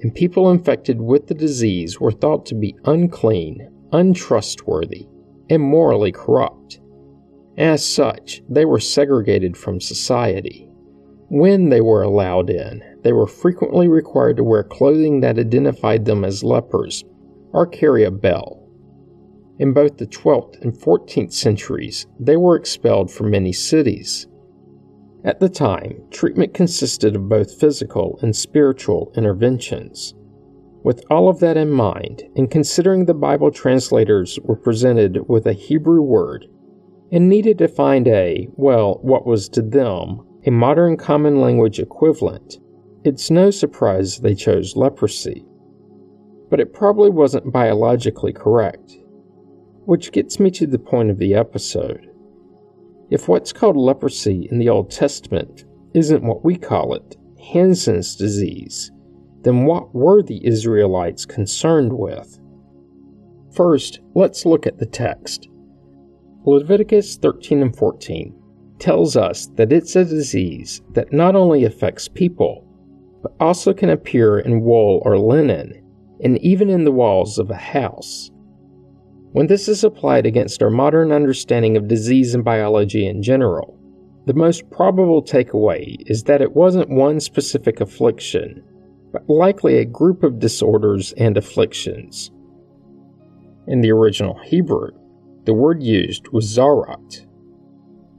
and 0.00 0.14
people 0.14 0.50
infected 0.50 1.00
with 1.00 1.26
the 1.26 1.34
disease 1.34 2.00
were 2.00 2.12
thought 2.12 2.46
to 2.46 2.54
be 2.54 2.76
unclean, 2.84 3.68
untrustworthy, 3.92 5.06
and 5.50 5.62
morally 5.62 6.12
corrupt. 6.12 6.80
As 7.56 7.84
such, 7.84 8.42
they 8.48 8.64
were 8.64 8.78
segregated 8.78 9.56
from 9.56 9.80
society. 9.80 10.70
When 11.28 11.68
they 11.68 11.80
were 11.80 12.02
allowed 12.02 12.50
in, 12.50 12.82
they 13.02 13.12
were 13.12 13.26
frequently 13.26 13.88
required 13.88 14.36
to 14.36 14.44
wear 14.44 14.62
clothing 14.62 15.20
that 15.20 15.38
identified 15.38 16.04
them 16.04 16.24
as 16.24 16.44
lepers 16.44 17.04
or 17.52 17.66
carry 17.66 18.04
a 18.04 18.10
bell. 18.10 18.57
In 19.58 19.72
both 19.72 19.96
the 19.96 20.06
12th 20.06 20.60
and 20.62 20.72
14th 20.72 21.32
centuries, 21.32 22.06
they 22.18 22.36
were 22.36 22.56
expelled 22.56 23.10
from 23.10 23.30
many 23.30 23.52
cities. 23.52 24.26
At 25.24 25.40
the 25.40 25.48
time, 25.48 26.02
treatment 26.10 26.54
consisted 26.54 27.16
of 27.16 27.28
both 27.28 27.58
physical 27.58 28.18
and 28.22 28.34
spiritual 28.34 29.12
interventions. 29.16 30.14
With 30.84 31.04
all 31.10 31.28
of 31.28 31.40
that 31.40 31.56
in 31.56 31.70
mind, 31.70 32.22
and 32.36 32.50
considering 32.50 33.04
the 33.04 33.14
Bible 33.14 33.50
translators 33.50 34.38
were 34.44 34.56
presented 34.56 35.28
with 35.28 35.46
a 35.46 35.52
Hebrew 35.52 36.02
word 36.02 36.46
and 37.10 37.28
needed 37.28 37.58
to 37.58 37.68
find 37.68 38.06
a, 38.06 38.48
well, 38.52 39.00
what 39.02 39.26
was 39.26 39.48
to 39.50 39.62
them, 39.62 40.24
a 40.46 40.50
modern 40.50 40.96
common 40.96 41.40
language 41.40 41.80
equivalent, 41.80 42.58
it's 43.04 43.30
no 43.30 43.50
surprise 43.50 44.18
they 44.18 44.34
chose 44.34 44.76
leprosy 44.76 45.44
but 46.50 46.60
it 46.60 46.72
probably 46.72 47.10
wasn't 47.10 47.52
biologically 47.52 48.32
correct. 48.32 48.96
Which 49.88 50.12
gets 50.12 50.38
me 50.38 50.50
to 50.50 50.66
the 50.66 50.78
point 50.78 51.08
of 51.08 51.16
the 51.16 51.34
episode. 51.34 52.10
If 53.08 53.26
what's 53.26 53.54
called 53.54 53.78
leprosy 53.78 54.46
in 54.50 54.58
the 54.58 54.68
Old 54.68 54.90
Testament 54.90 55.64
isn't 55.94 56.22
what 56.22 56.44
we 56.44 56.58
call 56.58 56.92
it, 56.92 57.16
Hansen's 57.40 58.14
disease, 58.14 58.92
then 59.44 59.64
what 59.64 59.94
were 59.94 60.22
the 60.22 60.46
Israelites 60.46 61.24
concerned 61.24 61.90
with? 61.90 62.38
First, 63.54 64.00
let's 64.14 64.44
look 64.44 64.66
at 64.66 64.76
the 64.76 64.84
text. 64.84 65.48
Leviticus 66.44 67.16
13 67.16 67.62
and 67.62 67.74
14 67.74 68.38
tells 68.78 69.16
us 69.16 69.46
that 69.54 69.72
it's 69.72 69.96
a 69.96 70.04
disease 70.04 70.82
that 70.92 71.14
not 71.14 71.34
only 71.34 71.64
affects 71.64 72.08
people, 72.08 72.62
but 73.22 73.32
also 73.40 73.72
can 73.72 73.88
appear 73.88 74.38
in 74.38 74.60
wool 74.60 75.00
or 75.06 75.18
linen 75.18 75.82
and 76.22 76.36
even 76.42 76.68
in 76.68 76.84
the 76.84 76.92
walls 76.92 77.38
of 77.38 77.50
a 77.50 77.56
house. 77.56 78.30
When 79.32 79.46
this 79.46 79.68
is 79.68 79.84
applied 79.84 80.24
against 80.24 80.62
our 80.62 80.70
modern 80.70 81.12
understanding 81.12 81.76
of 81.76 81.86
disease 81.86 82.34
and 82.34 82.42
biology 82.42 83.06
in 83.06 83.22
general, 83.22 83.78
the 84.24 84.34
most 84.34 84.70
probable 84.70 85.22
takeaway 85.22 85.96
is 86.06 86.24
that 86.24 86.40
it 86.40 86.54
wasn't 86.56 86.88
one 86.88 87.20
specific 87.20 87.80
affliction, 87.80 88.62
but 89.12 89.28
likely 89.28 89.78
a 89.78 89.84
group 89.84 90.22
of 90.22 90.38
disorders 90.38 91.12
and 91.12 91.36
afflictions. 91.36 92.30
In 93.66 93.82
the 93.82 93.92
original 93.92 94.38
Hebrew, 94.44 94.90
the 95.44 95.54
word 95.54 95.82
used 95.82 96.28
was 96.28 96.46
tzara'at. 96.56 97.26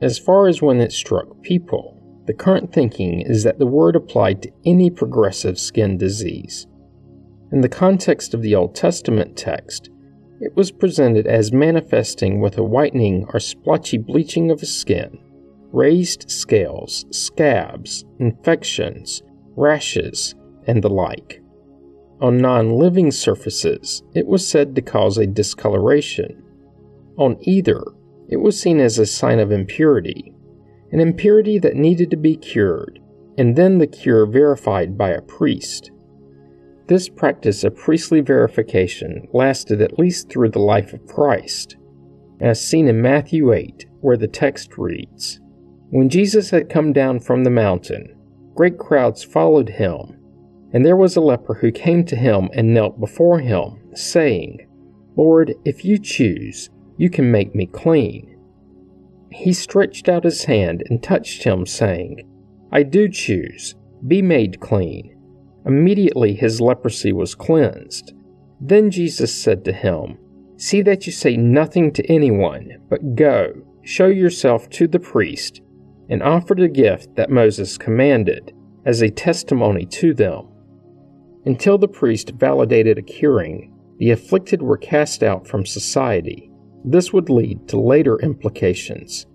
As 0.02 0.20
far 0.20 0.48
as 0.48 0.62
when 0.62 0.80
it 0.80 0.92
struck 0.92 1.42
people, 1.42 1.96
the 2.26 2.34
current 2.34 2.72
thinking 2.72 3.22
is 3.22 3.44
that 3.44 3.58
the 3.58 3.66
word 3.66 3.96
applied 3.96 4.44
to 4.44 4.52
any 4.64 4.92
progressive 4.92 5.58
skin 5.58 5.98
disease, 5.98 6.68
in 7.52 7.62
the 7.62 7.70
context 7.70 8.36
of 8.36 8.44
the 8.44 8.54
Old 8.54 8.76
Testament 8.76 9.36
text, 9.36 9.90
it 10.40 10.56
was 10.56 10.72
presented 10.72 11.28
as 11.28 11.52
manifesting 11.52 12.40
with 12.40 12.58
a 12.58 12.64
whitening 12.64 13.26
or 13.34 13.40
splotchy 13.40 13.98
bleaching 13.98 14.52
of 14.52 14.60
the 14.60 14.66
skin, 14.66 15.18
raised 15.72 16.30
scales, 16.30 17.06
scabs, 17.12 18.06
infections, 18.20 19.22
rashes, 19.56 20.36
and 20.68 20.84
the 20.84 20.90
like. 20.90 21.42
On 22.22 22.38
non 22.38 22.72
living 22.72 23.12
surfaces, 23.12 24.04
it 24.14 24.28
was 24.28 24.48
said 24.48 24.76
to 24.76 24.82
cause 24.82 25.18
a 25.18 25.28
discoloration. 25.28 26.44
On 27.18 27.38
either, 27.42 27.84
it 28.30 28.38
was 28.38 28.60
seen 28.60 28.80
as 28.80 29.00
a 29.00 29.06
sign 29.06 29.40
of 29.40 29.52
impurity, 29.52 30.34
an 30.92 31.00
impurity 31.00 31.60
that 31.60 31.76
needed 31.76 32.12
to 32.12 32.18
be 32.18 32.36
cured, 32.36 33.00
and 33.38 33.56
then 33.56 33.78
the 33.78 33.88
cure 33.88 34.26
verified 34.26 34.98
by 34.98 35.10
a 35.10 35.22
priest. 35.22 35.92
This 36.90 37.08
practice 37.08 37.64
of 37.64 37.76
priestly 37.76 38.20
verification 38.20 39.28
lasted 39.32 39.80
at 39.80 40.00
least 40.00 40.28
through 40.28 40.50
the 40.50 40.58
life 40.58 40.92
of 40.92 41.06
Christ, 41.06 41.78
as 42.42 42.60
seen 42.60 42.88
in 42.88 43.00
Matthew 43.00 43.54
8, 43.54 43.86
where 44.02 44.18
the 44.18 44.28
text 44.28 44.76
reads 44.76 45.40
When 45.92 46.10
Jesus 46.10 46.50
had 46.50 46.68
come 46.68 46.92
down 46.92 47.20
from 47.20 47.44
the 47.44 47.52
mountain, 47.52 48.16
great 48.56 48.80
crowds 48.80 49.24
followed 49.24 49.70
him, 49.70 50.18
and 50.74 50.84
there 50.84 50.96
was 50.96 51.16
a 51.16 51.22
leper 51.22 51.54
who 51.54 51.72
came 51.72 52.06
to 52.06 52.16
him 52.16 52.50
and 52.54 52.74
knelt 52.74 53.00
before 53.00 53.38
him, 53.38 53.92
saying, 53.94 54.68
Lord, 55.16 55.54
if 55.66 55.86
you 55.86 56.00
choose, 56.00 56.72
you 56.98 57.12
can 57.12 57.30
make 57.30 57.54
me 57.54 57.68
clean. 57.68 58.36
He 59.32 59.54
stretched 59.54 60.10
out 60.10 60.24
his 60.24 60.46
hand 60.46 60.82
and 60.90 61.04
touched 61.04 61.44
him, 61.44 61.68
saying, 61.68 62.28
I 62.72 62.82
do 62.82 63.08
choose, 63.10 63.76
be 64.08 64.24
made 64.24 64.60
clean. 64.60 65.19
Immediately 65.70 66.34
his 66.34 66.60
leprosy 66.60 67.14
was 67.14 67.36
cleansed. 67.36 68.14
Then 68.60 68.90
Jesus 68.90 69.32
said 69.32 69.64
to 69.66 69.72
him, 69.72 70.18
See 70.58 70.82
that 70.82 71.06
you 71.06 71.12
say 71.12 71.38
nothing 71.38 71.94
to 71.94 72.12
anyone, 72.12 72.80
but 72.90 73.16
go, 73.16 73.54
show 73.84 74.08
yourself 74.08 74.68
to 74.72 74.88
the 74.88 75.00
priest, 75.00 75.62
and 76.10 76.24
offer 76.24 76.56
the 76.56 76.68
gift 76.68 77.16
that 77.18 77.30
Moses 77.30 77.78
commanded, 77.78 78.52
as 78.84 79.04
a 79.04 79.12
testimony 79.12 79.86
to 79.86 80.16
them. 80.16 80.48
Until 81.46 81.78
the 81.78 81.88
priest 81.88 82.32
validated 82.32 82.98
a 82.98 83.04
curing, 83.04 83.72
the 84.00 84.10
afflicted 84.10 84.64
were 84.64 84.76
cast 84.76 85.22
out 85.22 85.46
from 85.46 85.68
society. 85.68 86.50
This 86.84 87.14
would 87.14 87.30
lead 87.30 87.68
to 87.68 87.80
later 87.80 88.18
implications. 88.22 89.28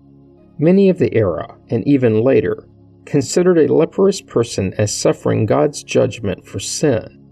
Many 0.59 0.89
of 0.89 0.99
the 0.99 1.15
era, 1.15 1.57
and 1.69 1.87
even 1.87 2.21
later, 2.21 2.67
considered 3.05 3.57
a 3.57 3.73
leprous 3.73 4.21
person 4.21 4.73
as 4.77 4.93
suffering 4.93 5.45
God's 5.45 5.83
judgment 5.83 6.45
for 6.45 6.59
sin, 6.59 7.23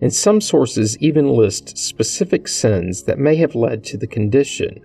and 0.00 0.12
some 0.12 0.40
sources 0.40 0.98
even 0.98 1.28
list 1.28 1.78
specific 1.78 2.48
sins 2.48 3.04
that 3.04 3.18
may 3.18 3.36
have 3.36 3.54
led 3.54 3.84
to 3.84 3.96
the 3.96 4.06
condition, 4.06 4.82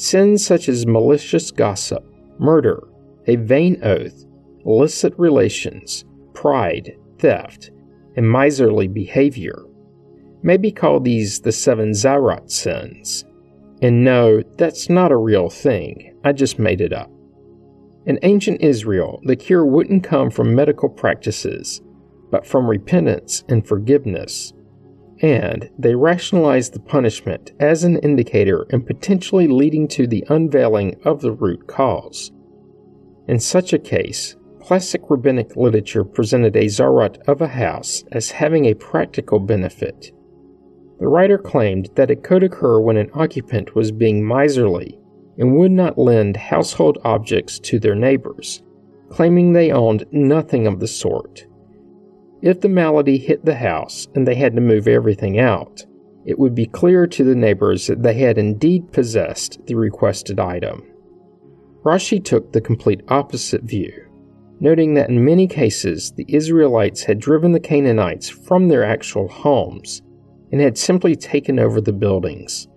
Sins 0.00 0.42
such 0.42 0.66
as 0.70 0.86
malicious 0.86 1.50
gossip, 1.50 2.02
murder, 2.38 2.88
a 3.26 3.36
vain 3.36 3.78
oath, 3.82 4.24
illicit 4.64 5.12
relations, 5.18 6.06
pride, 6.32 6.96
theft, 7.18 7.70
and 8.16 8.26
miserly 8.26 8.88
behavior. 8.88 9.66
Maybe 10.42 10.72
call 10.72 11.00
these 11.00 11.42
the 11.42 11.52
seven 11.52 11.90
Tzara'at 11.90 12.50
sins. 12.50 13.26
And 13.82 14.02
no, 14.02 14.40
that's 14.56 14.88
not 14.88 15.12
a 15.12 15.18
real 15.18 15.50
thing, 15.50 16.16
I 16.24 16.32
just 16.32 16.58
made 16.58 16.80
it 16.80 16.94
up. 16.94 17.10
In 18.10 18.18
ancient 18.24 18.60
Israel, 18.60 19.20
the 19.22 19.36
cure 19.36 19.64
wouldn't 19.64 20.02
come 20.02 20.30
from 20.30 20.52
medical 20.52 20.88
practices, 20.88 21.80
but 22.28 22.44
from 22.44 22.66
repentance 22.66 23.44
and 23.48 23.64
forgiveness. 23.64 24.52
And 25.22 25.70
they 25.78 25.94
rationalized 25.94 26.72
the 26.72 26.80
punishment 26.80 27.52
as 27.60 27.84
an 27.84 27.98
indicator 27.98 28.66
and 28.70 28.84
potentially 28.84 29.46
leading 29.46 29.86
to 29.90 30.08
the 30.08 30.24
unveiling 30.28 30.96
of 31.04 31.20
the 31.20 31.30
root 31.30 31.68
cause. 31.68 32.32
In 33.28 33.38
such 33.38 33.72
a 33.72 33.78
case, 33.78 34.34
classic 34.60 35.02
rabbinic 35.08 35.54
literature 35.54 36.02
presented 36.02 36.56
a 36.56 36.64
tzara'at 36.64 37.18
of 37.28 37.40
a 37.40 37.46
house 37.46 38.02
as 38.10 38.32
having 38.32 38.64
a 38.64 38.74
practical 38.74 39.38
benefit. 39.38 40.10
The 40.98 41.06
writer 41.06 41.38
claimed 41.38 41.90
that 41.94 42.10
it 42.10 42.24
could 42.24 42.42
occur 42.42 42.80
when 42.80 42.96
an 42.96 43.12
occupant 43.14 43.76
was 43.76 43.92
being 43.92 44.26
miserly 44.26 44.99
and 45.40 45.56
would 45.56 45.72
not 45.72 45.98
lend 45.98 46.36
household 46.36 46.98
objects 47.02 47.58
to 47.58 47.80
their 47.80 47.94
neighbors, 47.94 48.62
claiming 49.08 49.52
they 49.52 49.72
owned 49.72 50.04
nothing 50.12 50.66
of 50.66 50.78
the 50.78 50.86
sort. 50.86 51.46
If 52.42 52.60
the 52.60 52.68
malady 52.68 53.18
hit 53.18 53.44
the 53.44 53.54
house 53.54 54.06
and 54.14 54.28
they 54.28 54.34
had 54.34 54.54
to 54.54 54.60
move 54.60 54.86
everything 54.86 55.40
out, 55.40 55.84
it 56.26 56.38
would 56.38 56.54
be 56.54 56.66
clear 56.66 57.06
to 57.06 57.24
the 57.24 57.34
neighbors 57.34 57.86
that 57.86 58.02
they 58.02 58.14
had 58.14 58.36
indeed 58.36 58.92
possessed 58.92 59.58
the 59.66 59.74
requested 59.74 60.38
item. 60.38 60.84
Rashi 61.84 62.22
took 62.22 62.52
the 62.52 62.60
complete 62.60 63.00
opposite 63.08 63.62
view, 63.62 63.92
noting 64.60 64.92
that 64.94 65.08
in 65.08 65.24
many 65.24 65.46
cases 65.46 66.12
the 66.12 66.26
Israelites 66.28 67.02
had 67.04 67.18
driven 67.18 67.52
the 67.52 67.60
Canaanites 67.60 68.28
from 68.28 68.68
their 68.68 68.84
actual 68.84 69.28
homes 69.28 70.02
and 70.52 70.60
had 70.60 70.76
simply 70.76 71.16
taken 71.16 71.58
over 71.58 71.80
the 71.80 71.94
buildings. 71.94 72.68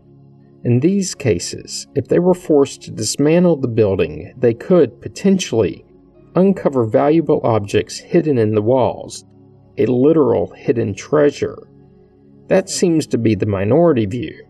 In 0.63 0.79
these 0.79 1.13
cases, 1.13 1.88
if 1.93 2.08
they 2.08 2.20
were 2.20 2.34
forced 2.34 2.84
to 2.84 2.91
dismantle 2.91 3.58
the 3.58 3.67
building, 3.67 4.34
they 4.38 4.53
could, 4.53 5.01
potentially, 5.01 5.84
uncover 6.36 6.86
valuable 6.86 7.41
objects 7.43 7.98
hidden 7.98 8.38
in 8.38 8.55
the 8.55 8.62
walls, 8.62 9.25
a 9.77 9.86
literal 9.86 10.51
hidden 10.53 10.93
treasure. 10.93 11.67
That 12.48 12.70
seems 12.70 13.08
to 13.08 13.17
be 13.17 13.36
the 13.36 13.46
minority 13.46 14.05
view, 14.05 14.46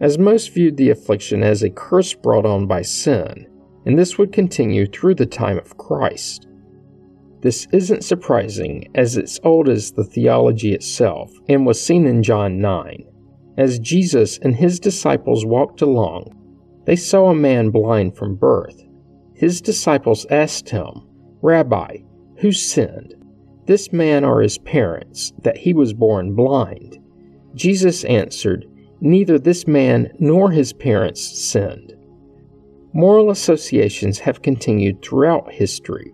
as 0.00 0.16
most 0.16 0.54
viewed 0.54 0.76
the 0.76 0.90
affliction 0.90 1.42
as 1.42 1.64
a 1.64 1.70
curse 1.70 2.14
brought 2.14 2.46
on 2.46 2.68
by 2.68 2.82
sin, 2.82 3.48
and 3.84 3.98
this 3.98 4.16
would 4.16 4.32
continue 4.32 4.86
through 4.86 5.16
the 5.16 5.26
time 5.26 5.58
of 5.58 5.76
Christ. 5.76 6.46
This 7.40 7.66
isn't 7.72 8.04
surprising, 8.04 8.88
as 8.94 9.16
it's 9.16 9.40
old 9.42 9.68
as 9.68 9.90
the 9.90 10.04
theology 10.04 10.72
itself 10.72 11.32
and 11.48 11.66
was 11.66 11.82
seen 11.82 12.06
in 12.06 12.22
John 12.22 12.60
9. 12.60 13.04
As 13.58 13.80
Jesus 13.80 14.38
and 14.38 14.54
his 14.54 14.78
disciples 14.78 15.44
walked 15.44 15.82
along, 15.82 16.32
they 16.86 16.94
saw 16.94 17.26
a 17.26 17.34
man 17.34 17.70
blind 17.70 18.16
from 18.16 18.36
birth. 18.36 18.84
His 19.34 19.60
disciples 19.60 20.24
asked 20.30 20.68
him, 20.68 21.02
Rabbi, 21.42 21.96
who 22.36 22.52
sinned, 22.52 23.16
this 23.66 23.92
man 23.92 24.24
or 24.24 24.40
his 24.40 24.58
parents, 24.58 25.32
that 25.42 25.56
he 25.56 25.74
was 25.74 25.92
born 25.92 26.36
blind? 26.36 27.00
Jesus 27.56 28.04
answered, 28.04 28.64
Neither 29.00 29.40
this 29.40 29.66
man 29.66 30.12
nor 30.20 30.52
his 30.52 30.72
parents 30.72 31.20
sinned. 31.20 31.96
Moral 32.92 33.28
associations 33.30 34.20
have 34.20 34.40
continued 34.40 35.02
throughout 35.02 35.50
history. 35.50 36.12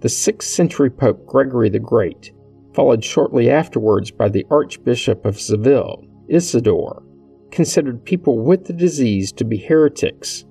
The 0.00 0.08
6th 0.08 0.44
century 0.44 0.88
Pope 0.88 1.26
Gregory 1.26 1.68
the 1.68 1.78
Great, 1.78 2.32
followed 2.72 3.04
shortly 3.04 3.50
afterwards 3.50 4.10
by 4.10 4.30
the 4.30 4.46
Archbishop 4.50 5.26
of 5.26 5.38
Seville, 5.38 6.06
Isidore, 6.32 7.02
considered 7.50 8.04
people 8.04 8.38
with 8.38 8.64
the 8.64 8.72
disease 8.72 9.30
to 9.32 9.44
be 9.44 9.58
heretics. 9.58 10.44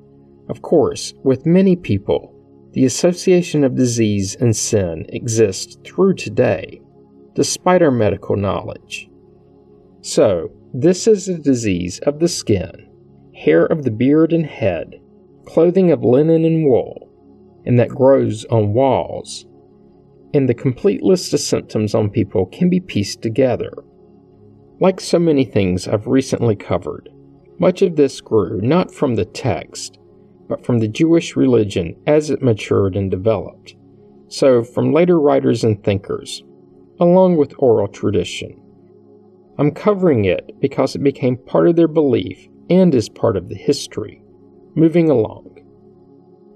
Of 0.48 0.62
course, 0.62 1.14
with 1.24 1.46
many 1.46 1.76
people, 1.76 2.36
the 2.74 2.86
association 2.86 3.64
of 3.64 3.76
disease 3.76 4.36
and 4.36 4.56
sin 4.56 5.06
exists 5.10 5.78
through 5.84 6.14
today, 6.14 6.82
despite 7.34 7.82
our 7.82 7.92
medical 7.92 8.38
knowledge. 8.38 9.10
So, 10.02 10.52
this 10.74 11.08
is 11.08 11.28
a 11.28 11.38
disease 11.38 12.00
of 12.00 12.20
the 12.20 12.28
skin, 12.28 12.90
hair 13.34 13.66
of 13.66 13.84
the 13.84 13.92
beard 13.92 14.34
and 14.34 14.46
head, 14.46 15.02
clothing 15.46 15.92
of 15.92 16.04
linen 16.04 16.46
and 16.46 16.66
wool, 16.66 17.10
and 17.66 17.80
that 17.80 17.90
grows 17.90 18.46
on 18.46 18.74
walls. 18.74 19.46
And 20.34 20.48
the 20.48 20.54
complete 20.54 21.04
list 21.04 21.34
of 21.34 21.40
symptoms 21.40 21.94
on 21.94 22.10
people 22.10 22.46
can 22.46 22.70
be 22.70 22.80
pieced 22.80 23.22
together. 23.22 23.72
Like 24.82 25.00
so 25.00 25.20
many 25.20 25.46
things 25.46 25.88
I've 25.88 26.08
recently 26.08 26.56
covered, 26.56 27.08
much 27.60 27.84
of 27.84 27.96
this 27.96 28.20
grew 28.20 28.60
not 28.62 28.92
from 28.92 29.14
the 29.14 29.26
text, 29.26 30.00
but 30.50 30.66
from 30.66 30.80
the 30.80 30.88
Jewish 30.88 31.36
religion 31.36 31.96
as 32.08 32.32
it 32.32 32.42
matured 32.42 32.96
and 32.96 33.12
developed. 33.12 33.76
So, 34.28 34.64
from 34.64 34.92
later 34.92 35.20
writers 35.20 35.64
and 35.64 35.84
thinkers, 35.84 36.42
along 37.00 37.38
with 37.38 37.54
oral 37.60 37.90
tradition. 37.90 38.60
I'm 39.60 39.70
covering 39.70 40.26
it 40.26 40.60
because 40.60 40.96
it 40.96 41.04
became 41.04 41.38
part 41.38 41.68
of 41.68 41.76
their 41.76 41.88
belief 41.88 42.48
and 42.72 42.96
is 42.96 43.08
part 43.08 43.38
of 43.38 43.50
the 43.50 43.56
history. 43.56 44.24
Moving 44.74 45.12
along. 45.12 45.60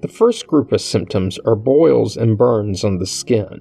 The 0.02 0.08
first 0.08 0.48
group 0.48 0.72
of 0.72 0.82
symptoms 0.82 1.38
are 1.46 1.56
boils 1.56 2.18
and 2.18 2.40
burns 2.40 2.84
on 2.84 2.98
the 2.98 3.06
skin, 3.06 3.60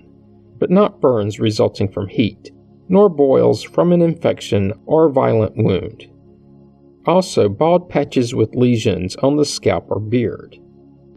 but 0.58 0.70
not 0.70 1.02
burns 1.02 1.38
resulting 1.38 1.92
from 1.92 2.08
heat 2.08 2.53
nor 2.88 3.08
boils 3.08 3.62
from 3.62 3.92
an 3.92 4.02
infection 4.02 4.72
or 4.86 5.10
violent 5.10 5.54
wound. 5.56 6.06
Also, 7.06 7.48
bald 7.48 7.88
patches 7.88 8.34
with 8.34 8.54
lesions 8.54 9.14
on 9.16 9.36
the 9.36 9.44
scalp 9.44 9.86
or 9.90 10.00
beard. 10.00 10.58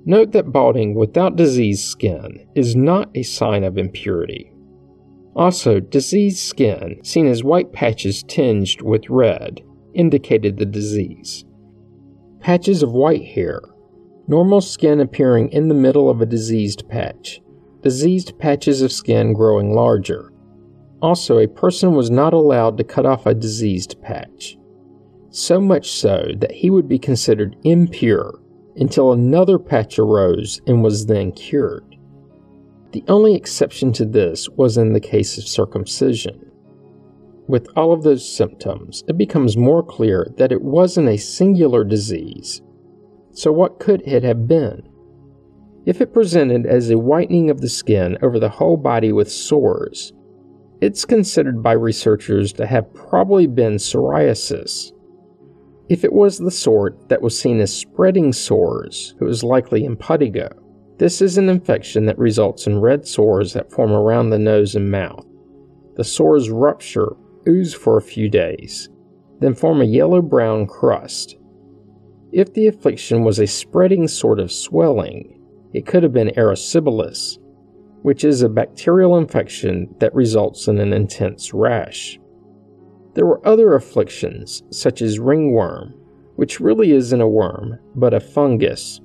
Note 0.06 0.32
that 0.32 0.52
balding 0.52 0.96
without 0.96 1.36
diseased 1.36 1.86
skin 1.86 2.48
is 2.56 2.76
not 2.76 3.10
a 3.16 3.24
sign 3.24 3.64
of 3.64 3.78
impurity. 3.78 4.52
Also, 5.36 5.80
diseased 5.80 6.40
skin, 6.40 7.00
seen 7.04 7.28
as 7.28 7.44
white 7.44 7.72
patches 7.72 8.24
tinged 8.24 8.82
with 8.82 9.10
red, 9.10 9.62
indicated 9.94 10.58
the 10.58 10.66
disease. 10.66 11.46
Patches 12.40 12.82
of 12.84 12.92
white 12.92 13.24
hair, 13.24 13.62
normal 14.28 14.62
skin 14.62 15.00
appearing 15.00 15.50
in 15.50 15.68
the 15.68 15.76
middle 15.76 16.10
of 16.10 16.22
a 16.22 16.26
diseased 16.26 16.88
patch, 16.90 17.42
diseased 17.82 18.38
patches 18.40 18.82
of 18.82 18.92
skin 18.92 19.34
growing 19.34 19.74
larger, 19.74 20.32
also, 21.02 21.38
a 21.38 21.48
person 21.48 21.94
was 21.94 22.10
not 22.10 22.34
allowed 22.34 22.78
to 22.78 22.84
cut 22.84 23.06
off 23.06 23.26
a 23.26 23.34
diseased 23.34 24.02
patch. 24.02 24.58
So 25.30 25.62
much 25.62 25.92
so 25.92 26.32
that 26.38 26.52
he 26.52 26.70
would 26.70 26.88
be 26.88 26.98
considered 26.98 27.56
impure 27.64 28.40
until 28.76 29.12
another 29.12 29.60
patch 29.60 30.00
arose 30.00 30.62
and 30.66 30.84
was 30.84 31.06
then 31.06 31.32
cured. 31.32 31.98
The 32.92 33.04
only 33.08 33.36
exception 33.36 33.92
to 33.94 34.06
this 34.06 34.50
was 34.50 34.78
in 34.78 34.94
the 34.94 35.00
case 35.00 35.38
of 35.38 35.48
circumcision. 35.48 36.52
With 37.48 37.68
all 37.76 37.94
of 37.94 38.04
those 38.04 38.28
symptoms, 38.28 39.04
it 39.08 39.18
becomes 39.18 39.56
more 39.56 39.84
clear 39.84 40.34
that 40.38 40.52
it 40.52 40.62
wasn't 40.62 41.10
a 41.10 41.18
singular 41.18 41.84
disease. 41.84 42.62
So, 43.32 43.52
what 43.52 43.80
could 43.80 44.02
it 44.02 44.24
have 44.24 44.48
been? 44.48 44.88
If 45.86 46.02
it 46.02 46.14
presented 46.14 46.66
as 46.66 46.90
a 46.90 46.98
whitening 46.98 47.50
of 47.50 47.62
the 47.62 47.70
skin 47.70 48.18
over 48.22 48.40
the 48.40 48.50
whole 48.50 48.78
body 48.78 49.14
with 49.14 49.32
sores, 49.32 50.12
it's 50.82 51.06
considered 51.06 51.64
by 51.64 51.72
researchers 51.72 52.54
to 52.54 52.66
have 52.66 52.94
probably 52.94 53.48
been 53.48 53.76
psoriasis. 53.76 54.92
If 55.90 56.04
it 56.04 56.14
was 56.14 56.38
the 56.38 56.52
sort 56.52 57.10
that 57.10 57.22
was 57.22 57.40
seen 57.40 57.60
as 57.60 57.76
spreading 57.76 58.34
sores, 58.34 59.16
it 59.20 59.24
was 59.24 59.44
likely 59.44 59.84
impetigo. 59.84 60.50
This 60.98 61.22
is 61.22 61.38
an 61.38 61.50
infection 61.50 62.06
that 62.06 62.18
results 62.18 62.68
in 62.68 62.82
red 62.82 63.08
sores 63.08 63.54
that 63.54 63.72
form 63.72 63.92
around 63.92 64.30
the 64.30 64.40
nose 64.40 64.76
and 64.76 64.92
mouth. 64.92 65.26
The 65.96 66.04
sores 66.04 66.50
rupture, 66.50 67.16
ooze 67.48 67.74
for 67.74 67.98
a 67.98 68.02
few 68.02 68.30
days, 68.30 68.90
then 69.40 69.54
form 69.54 69.82
a 69.82 69.86
yellow 69.86 70.22
brown 70.22 70.68
crust. 70.68 71.38
If 72.32 72.54
the 72.54 72.68
affliction 72.68 73.24
was 73.24 73.40
a 73.40 73.48
spreading 73.48 74.08
sort 74.08 74.40
of 74.40 74.52
swelling, 74.52 75.42
it 75.74 75.86
could 75.86 76.04
have 76.04 76.14
been 76.14 76.32
erysipelas, 76.36 77.38
which 78.02 78.24
is 78.24 78.42
a 78.42 78.50
bacterial 78.50 79.18
infection 79.18 79.94
that 80.00 80.14
results 80.14 80.68
in 80.68 80.80
an 80.80 80.94
intense 80.94 81.54
rash. 81.54 82.20
There 83.14 83.26
were 83.26 83.46
other 83.48 83.74
afflictions, 83.76 84.64
such 84.70 85.02
as 85.02 85.20
ringworm, 85.20 85.94
which 86.36 86.60
really 86.60 86.92
isn't 86.92 87.20
a 87.22 87.28
worm, 87.28 87.80
but 87.96 88.14
a 88.14 88.20
fungus. 88.20 89.02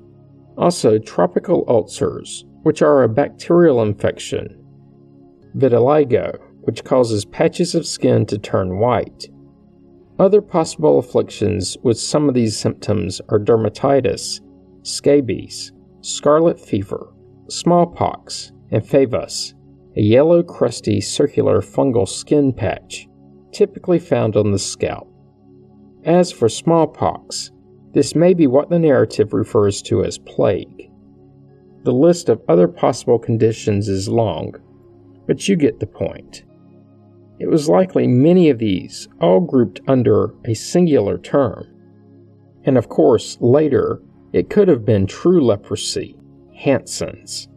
Also, 0.58 0.98
tropical 0.98 1.64
ulcers, 1.66 2.44
which 2.62 2.82
are 2.82 3.02
a 3.02 3.08
bacterial 3.08 3.82
infection. 3.82 4.62
Vitiligo, 5.56 6.38
which 6.60 6.84
causes 6.84 7.24
patches 7.24 7.74
of 7.74 7.86
skin 7.86 8.26
to 8.26 8.38
turn 8.38 8.78
white. 8.78 9.28
Other 10.18 10.42
possible 10.42 10.98
afflictions 10.98 11.76
with 11.82 11.98
some 11.98 12.28
of 12.28 12.34
these 12.34 12.56
symptoms 12.56 13.20
are 13.30 13.38
dermatitis, 13.38 14.40
scabies, 14.82 15.72
scarlet 16.02 16.60
fever, 16.60 17.12
smallpox, 17.48 18.52
and 18.72 18.82
favus, 18.82 19.54
a 19.96 20.00
yellow, 20.00 20.42
crusty, 20.42 21.00
circular 21.00 21.60
fungal 21.60 22.08
skin 22.08 22.52
patch, 22.52 23.06
typically 23.52 23.98
found 23.98 24.36
on 24.36 24.50
the 24.50 24.58
scalp. 24.58 25.08
As 26.04 26.32
for 26.32 26.48
smallpox, 26.48 27.52
this 27.92 28.14
may 28.14 28.32
be 28.32 28.46
what 28.46 28.70
the 28.70 28.78
narrative 28.78 29.34
refers 29.34 29.82
to 29.82 30.02
as 30.02 30.18
plague. 30.18 30.90
The 31.84 31.92
list 31.92 32.28
of 32.28 32.40
other 32.48 32.66
possible 32.66 33.18
conditions 33.18 33.88
is 33.88 34.08
long, 34.08 34.54
but 35.26 35.46
you 35.46 35.56
get 35.56 35.78
the 35.78 35.86
point. 35.86 36.44
It 37.38 37.48
was 37.48 37.68
likely 37.68 38.06
many 38.06 38.48
of 38.50 38.58
these, 38.58 39.08
all 39.20 39.40
grouped 39.40 39.80
under 39.88 40.34
a 40.44 40.54
singular 40.54 41.18
term. 41.18 41.66
And 42.64 42.78
of 42.78 42.88
course, 42.88 43.36
later, 43.40 44.00
it 44.32 44.48
could 44.48 44.68
have 44.68 44.84
been 44.84 45.06
true 45.06 45.44
leprosy, 45.44 46.16
Hansen's. 46.54 47.48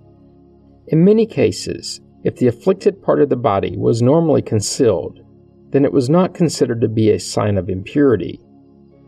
In 0.87 1.03
many 1.03 1.25
cases, 1.25 1.99
if 2.23 2.35
the 2.35 2.47
afflicted 2.47 3.01
part 3.01 3.21
of 3.21 3.29
the 3.29 3.35
body 3.35 3.75
was 3.77 4.01
normally 4.01 4.41
concealed, 4.41 5.19
then 5.71 5.83
it 5.83 5.91
was 5.91 6.09
not 6.09 6.33
considered 6.33 6.81
to 6.81 6.87
be 6.87 7.11
a 7.11 7.19
sign 7.19 7.57
of 7.57 7.69
impurity. 7.69 8.39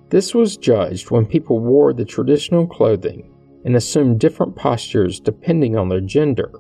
This 0.09 0.33
was 0.33 0.57
judged 0.57 1.11
when 1.11 1.25
people 1.25 1.59
wore 1.59 1.93
the 1.93 2.05
traditional 2.05 2.65
clothing 2.65 3.31
and 3.65 3.75
assumed 3.75 4.19
different 4.19 4.55
postures 4.55 5.19
depending 5.19 5.77
on 5.77 5.89
their 5.89 6.01
gender. 6.01 6.51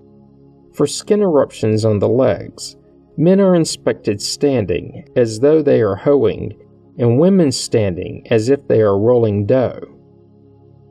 For 0.73 0.85
skin 0.85 1.21
eruptions 1.21 1.85
on 1.85 1.99
the 1.99 2.09
legs, 2.09 2.75
men 3.17 3.39
are 3.39 3.55
inspected 3.55 4.21
standing 4.21 5.07
as 5.15 5.39
though 5.39 5.61
they 5.61 5.81
are 5.81 5.95
hoeing, 5.95 6.53
and 6.99 7.19
women 7.19 7.51
standing 7.51 8.25
as 8.29 8.49
if 8.49 8.67
they 8.67 8.81
are 8.81 8.99
rolling 8.99 9.45
dough. 9.45 9.79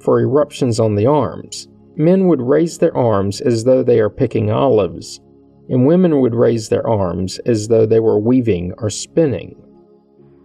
For 0.01 0.21
eruptions 0.21 0.81
on 0.81 0.95
the 0.95 1.07
arms, 1.07 1.69
men 1.97 2.27
would 2.27 2.43
raise 2.43 2.79
their 2.79 2.97
arms 2.97 3.41
as 3.41 3.65
though 3.65 3.83
they 3.83 4.01
are 4.01 4.11
picking 4.11 4.51
olives, 4.51 5.21
and 5.69 5.87
women 5.87 6.21
would 6.21 6.35
raise 6.35 6.69
their 6.69 6.87
arms 6.87 7.39
as 7.41 7.69
though 7.69 7.87
they 7.87 8.01
were 8.01 8.19
weaving 8.19 8.73
or 8.79 8.91
spinning. 8.91 9.57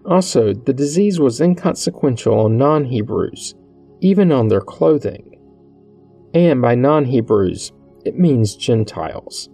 Also, 0.06 0.54
the 0.54 0.74
disease 0.74 1.20
was 1.20 1.42
inconsequential 1.42 2.40
on 2.40 2.58
non 2.58 2.86
Hebrews, 2.86 3.54
even 4.00 4.32
on 4.32 4.48
their 4.48 4.62
clothing. 4.62 5.38
And 6.34 6.62
by 6.62 6.76
non 6.76 7.06
Hebrews, 7.06 7.72
it 8.06 8.18
means 8.18 8.56
Gentiles. 8.56 9.50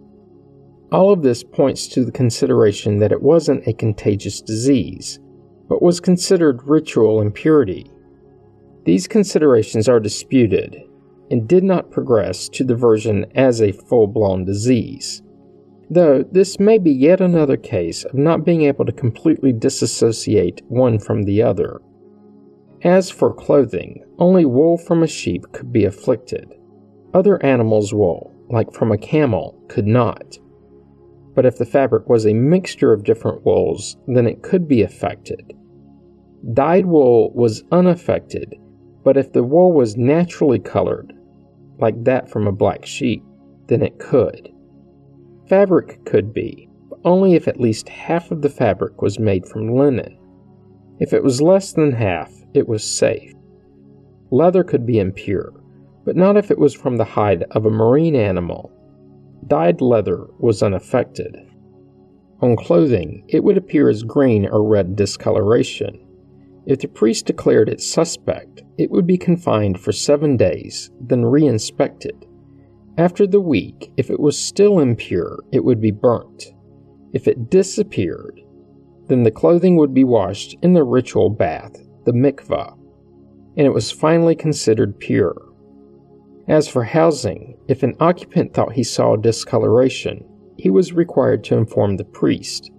All 0.92 1.12
of 1.12 1.22
this 1.22 1.44
points 1.44 1.88
to 1.90 2.06
the 2.06 2.14
consideration 2.14 3.00
that 3.00 3.12
it 3.12 3.22
wasn't 3.22 3.68
a 3.68 3.74
contagious 3.74 4.42
disease, 4.42 5.20
but 5.68 5.82
was 5.82 6.00
considered 6.00 6.66
ritual 6.66 7.20
impurity. 7.22 7.92
These 8.86 9.08
considerations 9.08 9.90
are 9.90 10.00
disputed 10.00 10.87
and 11.30 11.48
did 11.48 11.64
not 11.64 11.92
progress 11.92 12.50
to 12.50 12.64
the 12.64 12.76
version 12.76 13.26
as 13.36 13.62
a 13.62 13.72
full 13.72 14.08
blown 14.08 14.46
disease 14.46 15.22
though 15.90 16.24
this 16.32 16.60
may 16.60 16.78
be 16.78 16.92
yet 16.92 17.22
another 17.22 17.58
case 17.58 18.04
of 18.04 18.14
not 18.14 18.46
being 18.46 18.64
able 18.64 18.86
to 18.86 18.92
completely 18.92 19.54
disassociate 19.54 20.62
one 20.68 21.00
from 21.00 21.24
the 21.24 21.42
other. 21.42 21.80
As 22.84 23.10
for 23.10 23.34
clothing, 23.34 24.04
only 24.20 24.46
wool 24.46 24.78
from 24.78 25.02
a 25.02 25.08
sheep 25.08 25.46
could 25.52 25.72
be 25.72 25.86
afflicted. 25.86 26.54
Other 27.14 27.44
animals' 27.44 27.94
wool, 27.94 28.34
like 28.50 28.72
from 28.74 28.92
a 28.92 28.98
camel, 28.98 29.60
could 29.68 29.88
not. 29.88 30.38
But 31.34 31.46
if 31.46 31.58
the 31.58 31.66
fabric 31.66 32.10
was 32.10 32.26
a 32.26 32.34
mixture 32.34 32.94
of 32.94 33.04
different 33.04 33.46
wools, 33.46 33.98
then 34.08 34.28
it 34.28 34.44
could 34.44 34.68
be 34.68 34.82
affected. 34.82 35.54
Dyed 36.54 36.86
wool 36.86 37.32
was 37.34 37.64
unaffected, 37.72 38.56
but 39.04 39.18
if 39.18 39.34
the 39.34 39.44
wool 39.44 39.72
was 39.72 39.98
naturally 39.98 40.60
colored, 40.60 41.14
like 41.80 42.04
that 42.04 42.30
from 42.30 42.48
a 42.48 42.52
black 42.52 42.86
sheep, 42.86 43.24
then 43.68 43.82
it 43.82 44.00
could. 44.00 44.50
Fabric 45.48 46.04
could 46.06 46.34
be, 46.34 46.70
but 46.90 47.00
only 47.06 47.34
if 47.34 47.48
at 47.48 47.60
least 47.60 47.90
half 47.90 48.32
of 48.32 48.42
the 48.42 48.50
fabric 48.50 49.02
was 49.02 49.20
made 49.20 49.48
from 49.48 49.76
linen. 49.76 50.18
If 51.00 51.14
it 51.14 51.24
was 51.24 51.42
less 51.42 51.74
than 51.74 51.92
half, 51.92 52.32
it 52.54 52.68
was 52.68 52.84
safe. 52.84 53.34
Leather 54.32 54.64
could 54.64 54.86
be 54.86 55.00
impure, 55.00 55.54
but 56.04 56.16
not 56.16 56.38
if 56.38 56.52
it 56.52 56.60
was 56.60 56.74
from 56.74 56.98
the 56.98 57.06
hide 57.06 57.44
of 57.52 57.66
a 57.66 57.70
marine 57.70 58.16
animal. 58.16 58.72
Dyed 59.48 59.80
leather 59.80 60.26
was 60.40 60.64
unaffected. 60.64 61.36
On 62.42 62.56
clothing, 62.56 63.24
it 63.28 63.44
would 63.44 63.58
appear 63.58 63.90
as 63.90 64.04
green 64.04 64.46
or 64.46 64.64
red 64.64 64.96
discoloration. 64.96 66.07
If 66.68 66.80
the 66.80 66.90
priest 66.90 67.26
declared 67.26 67.70
it 67.70 67.80
suspect, 67.80 68.62
it 68.78 68.92
would 68.92 69.08
be 69.08 69.18
confined 69.18 69.80
for 69.80 69.94
seven 69.94 70.36
days, 70.36 70.92
then 71.00 71.24
re-inspected. 71.24 72.26
After 72.98 73.26
the 73.26 73.40
week, 73.40 73.94
if 73.96 74.10
it 74.10 74.20
was 74.20 74.38
still 74.38 74.80
impure, 74.80 75.40
it 75.54 75.64
would 75.64 75.80
be 75.80 75.92
burnt. 75.92 76.54
If 77.14 77.26
it 77.26 77.50
disappeared, 77.50 78.42
then 79.08 79.24
the 79.24 79.32
clothing 79.32 79.78
would 79.78 79.94
be 79.94 80.04
washed 80.04 80.58
in 80.62 80.74
the 80.74 80.84
ritual 80.84 81.30
bath, 81.30 81.74
the 82.06 82.12
mikvah, 82.12 82.78
and 83.56 83.66
it 83.66 83.74
was 83.74 83.90
finally 83.90 84.36
considered 84.36 85.00
pure. 85.00 85.42
As 86.50 86.68
for 86.68 86.84
housing, 86.84 87.58
if 87.70 87.82
an 87.82 87.96
occupant 88.02 88.54
thought 88.54 88.74
he 88.74 88.84
saw 88.84 89.16
discoloration, 89.16 90.28
he 90.58 90.70
was 90.70 90.92
required 90.92 91.46
to 91.46 91.56
inform 91.56 91.96
the 91.96 92.04
priest. 92.04 92.72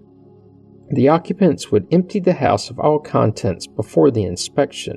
The 0.91 1.09
occupants 1.09 1.71
would 1.71 1.87
empty 1.93 2.19
the 2.19 2.33
house 2.33 2.71
of 2.71 2.79
all 2.79 2.99
contents 2.99 3.67
before 3.67 4.11
the 4.11 4.25
inspection. 4.25 4.97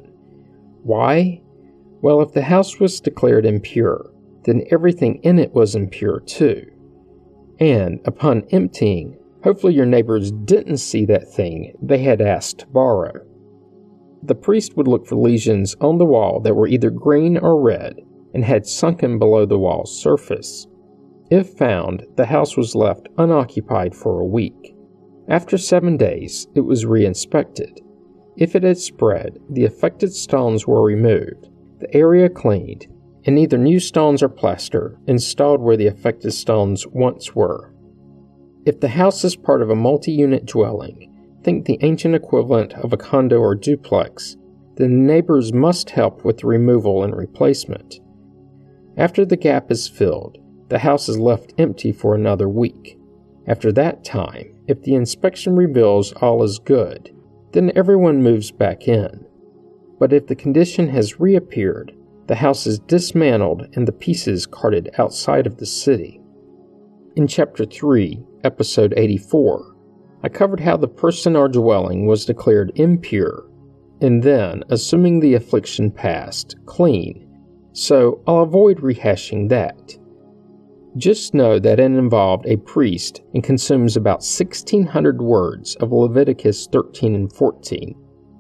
Why? 0.83 1.41
Well, 2.01 2.21
if 2.21 2.31
the 2.31 2.43
house 2.43 2.79
was 2.79 3.01
declared 3.01 3.45
impure, 3.45 4.11
then 4.45 4.63
everything 4.71 5.15
in 5.23 5.37
it 5.37 5.53
was 5.53 5.75
impure 5.75 6.21
too. 6.21 6.65
And 7.59 7.99
upon 8.05 8.45
emptying, 8.51 9.17
hopefully 9.43 9.73
your 9.73 9.85
neighbors 9.85 10.31
didn't 10.31 10.77
see 10.77 11.05
that 11.05 11.31
thing 11.31 11.75
they 11.81 11.99
had 11.99 12.21
asked 12.21 12.59
to 12.59 12.67
borrow. 12.67 13.25
The 14.23 14.35
priest 14.35 14.77
would 14.77 14.87
look 14.87 15.05
for 15.05 15.15
lesions 15.15 15.75
on 15.81 15.97
the 15.97 16.05
wall 16.05 16.39
that 16.41 16.55
were 16.55 16.67
either 16.67 16.89
green 16.89 17.37
or 17.37 17.61
red 17.61 17.99
and 18.33 18.45
had 18.45 18.65
sunken 18.65 19.19
below 19.19 19.45
the 19.45 19.59
wall's 19.59 20.01
surface. 20.01 20.67
If 21.29 21.57
found, 21.57 22.03
the 22.15 22.25
house 22.25 22.55
was 22.55 22.75
left 22.75 23.09
unoccupied 23.17 23.95
for 23.95 24.19
a 24.19 24.25
week. 24.25 24.70
After 25.31 25.57
seven 25.57 25.95
days, 25.95 26.49
it 26.55 26.59
was 26.59 26.85
re-inspected. 26.85 27.79
If 28.35 28.53
it 28.53 28.63
had 28.63 28.77
spread, 28.77 29.39
the 29.49 29.63
affected 29.63 30.11
stones 30.11 30.67
were 30.67 30.83
removed, 30.83 31.47
the 31.79 31.95
area 31.95 32.27
cleaned, 32.27 32.87
and 33.23 33.39
either 33.39 33.57
new 33.57 33.79
stones 33.79 34.21
or 34.21 34.27
plaster 34.27 34.99
installed 35.07 35.61
where 35.61 35.77
the 35.77 35.87
affected 35.87 36.33
stones 36.33 36.85
once 36.85 37.33
were. 37.33 37.73
If 38.65 38.81
the 38.81 38.89
house 38.89 39.23
is 39.23 39.37
part 39.37 39.61
of 39.61 39.69
a 39.69 39.75
multi 39.75 40.11
unit 40.11 40.47
dwelling, 40.47 41.09
think 41.45 41.63
the 41.63 41.79
ancient 41.79 42.13
equivalent 42.13 42.73
of 42.73 42.91
a 42.91 42.97
condo 42.97 43.39
or 43.39 43.55
duplex, 43.55 44.35
the 44.75 44.89
neighbors 44.89 45.53
must 45.53 45.91
help 45.91 46.25
with 46.25 46.39
the 46.39 46.47
removal 46.47 47.05
and 47.05 47.15
replacement. 47.15 48.01
After 48.97 49.23
the 49.23 49.37
gap 49.37 49.71
is 49.71 49.87
filled, 49.87 50.39
the 50.67 50.79
house 50.79 51.07
is 51.07 51.17
left 51.17 51.53
empty 51.57 51.93
for 51.93 52.15
another 52.15 52.49
week. 52.49 52.97
After 53.51 53.73
that 53.73 54.05
time, 54.05 54.55
if 54.69 54.81
the 54.81 54.95
inspection 54.95 55.57
reveals 55.57 56.13
all 56.13 56.41
is 56.41 56.57
good, 56.57 57.13
then 57.51 57.73
everyone 57.75 58.23
moves 58.23 58.49
back 58.49 58.87
in. 58.87 59.25
But 59.99 60.13
if 60.13 60.27
the 60.27 60.35
condition 60.35 60.87
has 60.87 61.19
reappeared, 61.19 61.91
the 62.27 62.35
house 62.35 62.65
is 62.65 62.79
dismantled 62.79 63.67
and 63.73 63.85
the 63.85 63.91
pieces 63.91 64.45
carted 64.45 64.91
outside 64.97 65.45
of 65.47 65.57
the 65.57 65.65
city. 65.65 66.21
In 67.17 67.27
Chapter 67.27 67.65
3, 67.65 68.23
Episode 68.45 68.93
84, 68.95 69.75
I 70.23 70.29
covered 70.29 70.61
how 70.61 70.77
the 70.77 70.87
person 70.87 71.35
or 71.35 71.49
dwelling 71.49 72.05
was 72.05 72.23
declared 72.23 72.71
impure, 72.75 73.49
and 73.99 74.23
then, 74.23 74.63
assuming 74.69 75.19
the 75.19 75.33
affliction 75.33 75.91
passed, 75.91 76.55
clean, 76.65 77.27
so 77.73 78.23
I'll 78.25 78.43
avoid 78.43 78.77
rehashing 78.77 79.49
that. 79.49 79.97
Just 80.97 81.33
know 81.33 81.57
that 81.57 81.79
it 81.79 81.83
involved 81.85 82.45
a 82.45 82.57
priest 82.57 83.21
and 83.33 83.43
consumes 83.43 83.95
about 83.95 84.23
1600 84.23 85.21
words 85.21 85.75
of 85.75 85.93
Leviticus 85.93 86.67
13 86.71 87.15
and 87.15 87.33
14, 87.33 87.95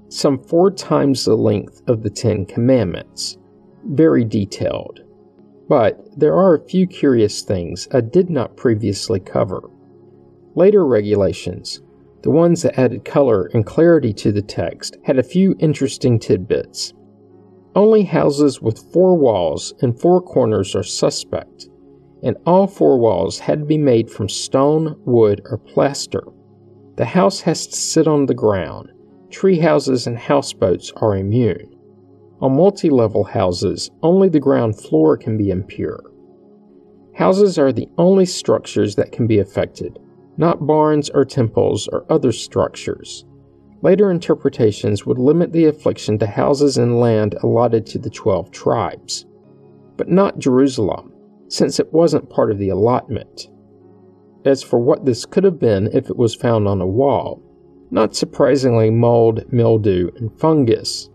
some 0.09 0.37
four 0.37 0.69
times 0.69 1.23
the 1.23 1.35
length 1.35 1.81
of 1.87 2.03
the 2.03 2.09
Ten 2.09 2.45
Commandments 2.45 3.37
very 3.85 4.25
detailed. 4.25 4.99
But 5.69 6.19
there 6.19 6.35
are 6.35 6.55
a 6.55 6.67
few 6.67 6.85
curious 6.85 7.41
things 7.41 7.87
I 7.93 8.01
did 8.01 8.29
not 8.29 8.57
previously 8.57 9.19
cover. 9.19 9.69
Later 10.55 10.85
regulations, 10.85 11.81
the 12.23 12.31
ones 12.31 12.61
that 12.61 12.77
added 12.77 13.05
color 13.05 13.49
and 13.53 13.65
clarity 13.65 14.13
to 14.13 14.31
the 14.31 14.41
text, 14.41 14.97
had 15.03 15.17
a 15.17 15.23
few 15.23 15.55
interesting 15.59 16.19
tidbits. 16.19 16.93
Only 17.73 18.03
houses 18.03 18.61
with 18.61 18.91
four 18.91 19.17
walls 19.17 19.73
and 19.81 19.97
four 19.97 20.21
corners 20.21 20.75
are 20.75 20.83
suspect, 20.83 21.67
and 22.23 22.37
all 22.45 22.67
four 22.67 22.99
walls 22.99 23.39
had 23.39 23.59
to 23.59 23.65
be 23.65 23.77
made 23.77 24.09
from 24.09 24.29
stone, 24.29 24.95
wood, 25.05 25.41
or 25.45 25.57
plaster. 25.57 26.23
The 26.97 27.05
house 27.05 27.41
has 27.41 27.67
to 27.67 27.75
sit 27.75 28.07
on 28.07 28.25
the 28.25 28.33
ground, 28.33 28.91
tree 29.29 29.59
houses 29.59 30.07
and 30.07 30.17
houseboats 30.17 30.91
are 30.97 31.15
immune. 31.15 31.75
On 32.41 32.55
multi 32.55 32.89
level 32.89 33.23
houses, 33.23 33.89
only 34.03 34.29
the 34.29 34.39
ground 34.39 34.79
floor 34.79 35.17
can 35.17 35.37
be 35.37 35.49
impure. 35.49 36.11
Houses 37.15 37.57
are 37.57 37.71
the 37.71 37.87
only 37.97 38.25
structures 38.25 38.95
that 38.95 39.11
can 39.11 39.27
be 39.27 39.39
affected, 39.39 39.99
not 40.37 40.65
barns 40.65 41.09
or 41.09 41.25
temples 41.25 41.87
or 41.87 42.05
other 42.11 42.31
structures. 42.31 43.25
Later 43.83 44.11
interpretations 44.11 45.05
would 45.05 45.17
limit 45.17 45.51
the 45.51 45.65
affliction 45.65 46.17
to 46.19 46.27
houses 46.27 46.77
and 46.77 46.99
land 46.99 47.35
allotted 47.41 47.85
to 47.87 47.99
the 47.99 48.09
twelve 48.09 48.51
tribes, 48.51 49.25
but 49.97 50.09
not 50.09 50.39
Jerusalem, 50.39 51.11
since 51.51 51.79
it 51.79 51.91
wasn't 51.91 52.29
part 52.29 52.49
of 52.49 52.57
the 52.57 52.69
allotment. 52.69 53.49
As 54.45 54.63
for 54.63 54.79
what 54.79 55.03
this 55.05 55.25
could 55.25 55.43
have 55.43 55.59
been 55.59 55.89
if 55.93 56.09
it 56.09 56.15
was 56.15 56.33
found 56.33 56.65
on 56.65 56.79
a 56.79 56.87
wall, 56.87 57.43
not 57.91 58.15
surprisingly, 58.15 58.89
mold, 58.89 59.43
mildew, 59.51 60.11
and 60.15 60.31
fungus. 60.39 61.09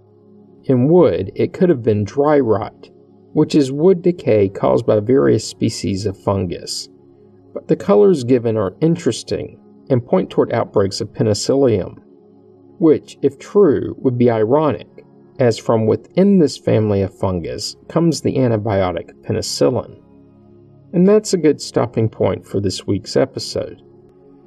In 0.65 0.89
wood, 0.89 1.33
it 1.35 1.55
could 1.55 1.71
have 1.71 1.83
been 1.83 2.05
dry 2.05 2.39
rot, 2.39 2.91
which 3.33 3.55
is 3.55 3.73
wood 3.73 4.03
decay 4.03 4.51
caused 4.51 4.85
by 4.85 5.01
various 5.01 5.49
species 5.49 6.05
of 6.05 6.19
fungus. 6.19 6.91
But 7.55 7.69
the 7.69 7.77
colors 7.77 8.23
given 8.23 8.59
are 8.59 8.77
interesting 8.83 9.59
and 9.89 10.05
point 10.05 10.29
toward 10.29 10.53
outbreaks 10.53 11.01
of 11.01 11.15
penicillium, 11.15 11.95
which, 12.79 13.17
if 13.23 13.39
true, 13.39 13.97
would 14.01 14.19
be 14.19 14.31
ironic, 14.31 15.07
as 15.39 15.57
from 15.57 15.87
within 15.87 16.41
this 16.41 16.59
family 16.59 17.01
of 17.01 17.19
fungus 17.19 17.75
comes 17.89 18.21
the 18.21 18.37
antibiotic 18.37 19.13
penicillin. 19.23 20.03
And 20.93 21.09
that's 21.09 21.33
a 21.33 21.39
good 21.39 21.61
stopping 21.61 22.09
point 22.09 22.47
for 22.47 22.61
this 22.61 22.87
week's 22.87 23.17
episode. 23.17 23.83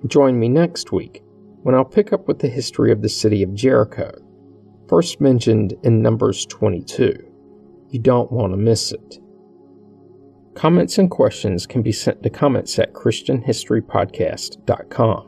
Join 0.07 0.39
me 0.39 0.49
next 0.49 0.91
week 0.91 1.23
when 1.63 1.75
I'll 1.75 1.85
pick 1.85 2.13
up 2.13 2.27
with 2.27 2.39
the 2.39 2.47
history 2.47 2.91
of 2.91 3.01
the 3.01 3.09
city 3.09 3.43
of 3.43 3.53
Jericho, 3.53 4.11
first 4.87 5.19
mentioned 5.19 5.73
in 5.83 6.01
Numbers 6.01 6.45
22. 6.45 7.13
You 7.89 7.99
don't 7.99 8.31
want 8.31 8.53
to 8.53 8.57
miss 8.57 8.91
it. 8.91 9.19
Comments 10.55 10.97
and 10.97 11.11
questions 11.11 11.67
can 11.67 11.81
be 11.81 11.91
sent 11.91 12.23
to 12.23 12.29
comments 12.29 12.79
at 12.79 12.93
ChristianHistoryPodcast.com. 12.93 15.25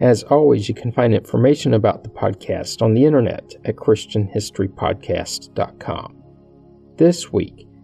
As 0.00 0.22
always, 0.24 0.68
you 0.68 0.74
can 0.74 0.92
find 0.92 1.14
information 1.14 1.74
about 1.74 2.02
the 2.02 2.10
podcast 2.10 2.82
on 2.82 2.94
the 2.94 3.04
internet 3.04 3.54
at 3.64 3.76
ChristianHistoryPodcast.com. 3.76 6.22
This 6.96 7.32
week, 7.32 7.68